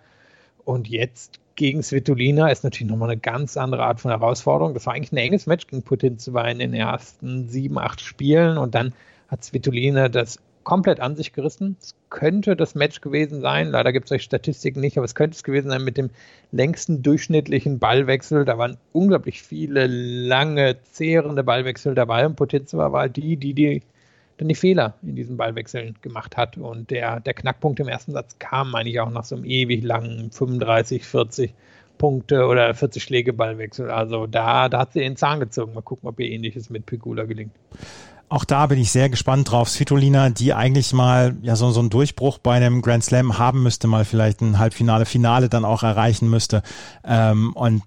[0.63, 4.73] Und jetzt gegen Svitolina ist natürlich nochmal eine ganz andere Art von Herausforderung.
[4.73, 8.57] Das war eigentlich ein enges Match gegen Putin zu in den ersten sieben, acht Spielen
[8.57, 8.93] und dann
[9.27, 11.77] hat Svitolina das komplett an sich gerissen.
[11.79, 13.69] Es könnte das Match gewesen sein.
[13.69, 16.09] Leider gibt es euch Statistiken nicht, aber es könnte es gewesen sein mit dem
[16.51, 18.45] längsten durchschnittlichen Ballwechsel.
[18.45, 22.25] Da waren unglaublich viele lange, zehrende Ballwechsel dabei.
[22.25, 23.81] Und Potenzia war die, die, die
[24.37, 26.57] dann die Fehler in diesen Ballwechseln gemacht hat.
[26.57, 29.83] Und der, der Knackpunkt im ersten Satz kam, meine ich, auch nach so einem ewig
[29.83, 31.53] langen 35, 40
[31.97, 33.91] Punkte oder 40 Schläge Ballwechsel.
[33.91, 35.73] Also da, da hat sie den Zahn gezogen.
[35.73, 37.53] Mal gucken, ob ihr ähnliches mit Pegula gelingt.
[38.33, 39.69] Auch da bin ich sehr gespannt drauf.
[39.69, 43.85] Svitolina, die eigentlich mal ja so, so einen Durchbruch bei einem Grand Slam haben müsste,
[43.85, 46.63] mal vielleicht ein Halbfinale, Finale dann auch erreichen müsste.
[47.05, 47.83] Ähm, und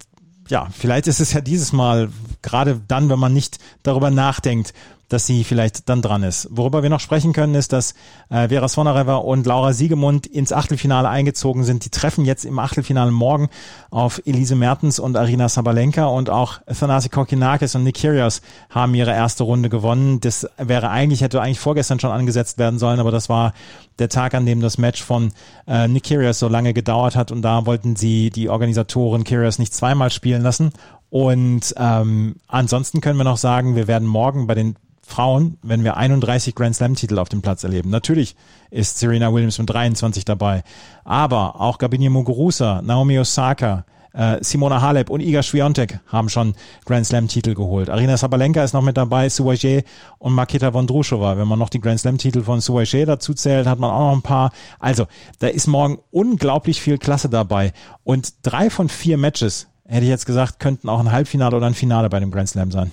[0.49, 2.11] ja, vielleicht ist es ja dieses Mal,
[2.43, 4.73] gerade dann, wenn man nicht darüber nachdenkt,
[5.09, 6.49] dass sie vielleicht dann dran ist.
[6.51, 7.95] Worüber wir noch sprechen können, ist, dass
[8.29, 11.85] äh, Vera Svonareva und Laura Siegemund ins Achtelfinale eingezogen sind.
[11.85, 13.49] Die treffen jetzt im Achtelfinale morgen
[13.91, 19.13] auf Elise Mertens und Arina Sabalenka und auch Thanasi Kokinakis und Nick Kyrgios haben ihre
[19.13, 20.21] erste Runde gewonnen.
[20.21, 23.53] Das wäre eigentlich, hätte eigentlich vorgestern schon angesetzt werden sollen, aber das war
[23.99, 25.33] der Tag, an dem das Match von
[25.67, 29.73] äh, Nick Kyrgios so lange gedauert hat und da wollten sie die Organisatoren Kyrgios nicht
[29.73, 30.73] zweimal spielen lassen
[31.11, 34.77] und ähm, ansonsten können wir noch sagen, wir werden morgen bei den
[35.07, 37.91] Frauen, wenn wir 31 Grand Slam Titel auf dem Platz erleben.
[37.91, 38.37] Natürlich
[38.71, 40.65] ist Serena Williams mit 23 dabei,
[41.05, 43.85] aber auch Gabinia Muguruza, Naomi Osaka,
[44.17, 46.55] äh, Simona Halep und Iga Swiatek haben schon
[46.85, 47.91] Grand Slam Titel geholt.
[47.91, 49.85] Arina Sabalenka ist noch mit dabei, Suwaje
[50.19, 51.37] und Maketa Vondrushova.
[51.37, 54.17] Wenn man noch die Grand Slam Titel von Suwaje dazu zählt, hat man auch noch
[54.17, 54.53] ein paar.
[54.79, 55.07] Also,
[55.39, 57.73] da ist morgen unglaublich viel Klasse dabei
[58.05, 61.75] und drei von vier Matches, hätte ich jetzt gesagt, könnten auch ein Halbfinale oder ein
[61.75, 62.93] Finale bei dem Grand Slam sein.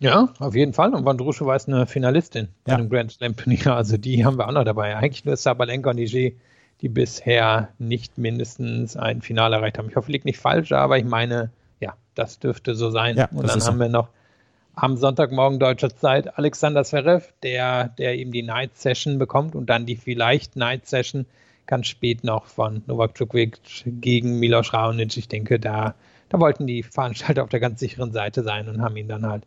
[0.00, 0.94] Ja, auf jeden Fall.
[0.94, 2.78] Und Vandrusche war eine Finalistin bei ja.
[2.78, 3.74] einem Grand Slam Turnier.
[3.76, 4.96] Also die haben wir auch noch dabei.
[4.96, 6.34] Eigentlich nur Sabalenka und Niger,
[6.80, 9.90] die bisher nicht mindestens ein Finale erreicht haben.
[9.90, 13.18] Ich hoffe, liegt nicht falsch, aber ich meine, ja, das dürfte so sein.
[13.18, 13.78] Ja, und dann haben so.
[13.78, 14.08] wir noch
[14.74, 19.84] am Sonntagmorgen deutscher Zeit Alexander Zverev, der, der eben die Night Session bekommt und dann
[19.84, 21.26] die vielleicht Night Session
[21.66, 25.18] ganz spät noch von Novak Djokovic gegen Milos Raonic.
[25.18, 25.94] Ich denke, da,
[26.30, 29.44] da wollten die Veranstalter auf der ganz sicheren Seite sein und haben ihn dann halt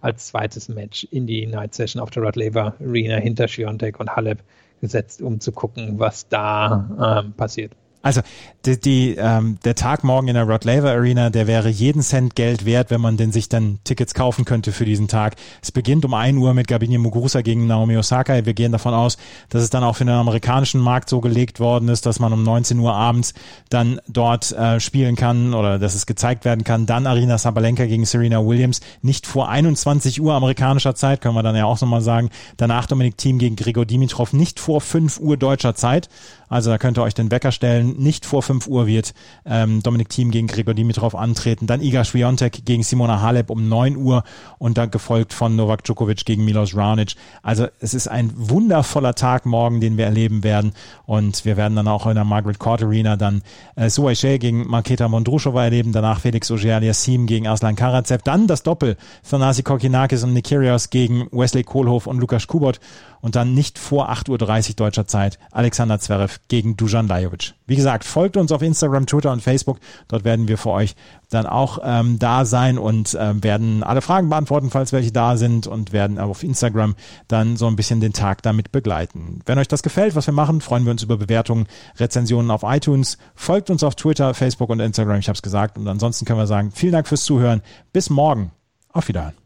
[0.00, 4.14] als zweites Match in die Night Session auf der Rod Laver Arena hinter Schiontek und
[4.14, 4.42] Halep
[4.80, 7.72] gesetzt, um zu gucken, was da ähm, passiert.
[8.02, 8.20] Also
[8.66, 12.34] die, die, ähm, der Tag morgen in der Rod Laver Arena, der wäre jeden Cent
[12.34, 15.36] Geld wert, wenn man denn sich dann Tickets kaufen könnte für diesen Tag.
[15.62, 18.44] Es beginnt um 1 Uhr mit Gabinia Muguruza gegen Naomi Osaka.
[18.44, 21.88] Wir gehen davon aus, dass es dann auch für den amerikanischen Markt so gelegt worden
[21.88, 23.34] ist, dass man um 19 Uhr abends
[23.70, 26.86] dann dort äh, spielen kann oder dass es gezeigt werden kann.
[26.86, 28.80] Dann Arina Sabalenka gegen Serena Williams.
[29.02, 32.30] Nicht vor 21 Uhr amerikanischer Zeit, können wir dann ja auch nochmal sagen.
[32.56, 34.32] Danach Dominik Thiem gegen Gregor Dimitrov.
[34.32, 36.08] Nicht vor 5 Uhr deutscher Zeit.
[36.52, 37.94] Also da könnt ihr euch den Wecker stellen.
[37.96, 39.14] Nicht vor 5 Uhr wird
[39.46, 41.66] ähm, Dominik Thiem gegen Gregor Dimitrov antreten.
[41.66, 44.22] Dann Iga Swiatek gegen Simona Halep um 9 Uhr
[44.58, 47.14] und dann gefolgt von Novak Djokovic gegen Milos Raonic.
[47.42, 50.74] Also es ist ein wundervoller Tag morgen, den wir erleben werden.
[51.06, 53.40] Und wir werden dann auch in der Margaret Court Arena dann
[53.76, 55.92] äh, Suai Shea gegen Marketa Mondrushova erleben.
[55.92, 58.24] Danach Felix Auger-Aliassime gegen Aslan Karatsev.
[58.24, 62.78] Dann das Doppel Thanasi Kokinakis und Nikirios gegen Wesley Kohlhoff und Lukas Kubot
[63.22, 64.28] und dann nicht vor 8.30
[64.70, 67.54] Uhr deutscher Zeit Alexander Zverev gegen Dujan Lajovic.
[67.66, 69.78] Wie gesagt, folgt uns auf Instagram, Twitter und Facebook.
[70.08, 70.94] Dort werden wir für euch
[71.30, 75.66] dann auch ähm, da sein und ähm, werden alle Fragen beantworten, falls welche da sind
[75.66, 76.94] und werden auf Instagram
[77.28, 79.40] dann so ein bisschen den Tag damit begleiten.
[79.46, 81.66] Wenn euch das gefällt, was wir machen, freuen wir uns über Bewertungen,
[81.96, 83.16] Rezensionen auf iTunes.
[83.34, 85.78] Folgt uns auf Twitter, Facebook und Instagram, ich habe es gesagt.
[85.78, 87.62] Und ansonsten können wir sagen, vielen Dank fürs Zuhören.
[87.92, 88.52] Bis morgen.
[88.92, 89.42] Auf Wiedersehen.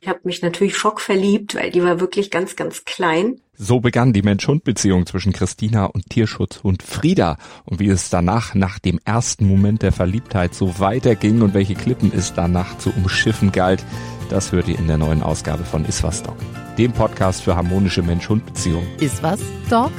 [0.00, 3.40] Ich habe mich natürlich schockverliebt, weil die war wirklich ganz, ganz klein.
[3.58, 7.38] So begann die Mensch-Hund-Beziehung zwischen Christina und Tierschutzhund Frieda.
[7.64, 12.12] Und wie es danach, nach dem ersten Moment der Verliebtheit, so weiterging und welche Klippen
[12.14, 13.82] es danach zu umschiffen galt,
[14.28, 16.36] das hört ihr in der neuen Ausgabe von Iswas Dog,
[16.76, 18.86] dem Podcast für harmonische Mensch-Hund-Beziehungen.
[19.00, 19.40] Iswas
[19.70, 19.92] Dog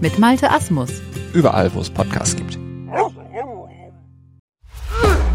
[0.00, 0.90] mit Malte Asmus.
[1.32, 2.58] Überall, wo es Podcasts gibt.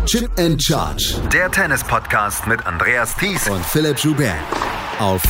[0.06, 1.16] Chip and Charge.
[1.34, 4.36] Der Tennis-Podcast mit Andreas Thies und Philipp Joubert.
[5.00, 5.22] Auf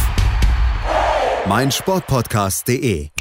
[1.48, 3.12] meinsportpodcast.de.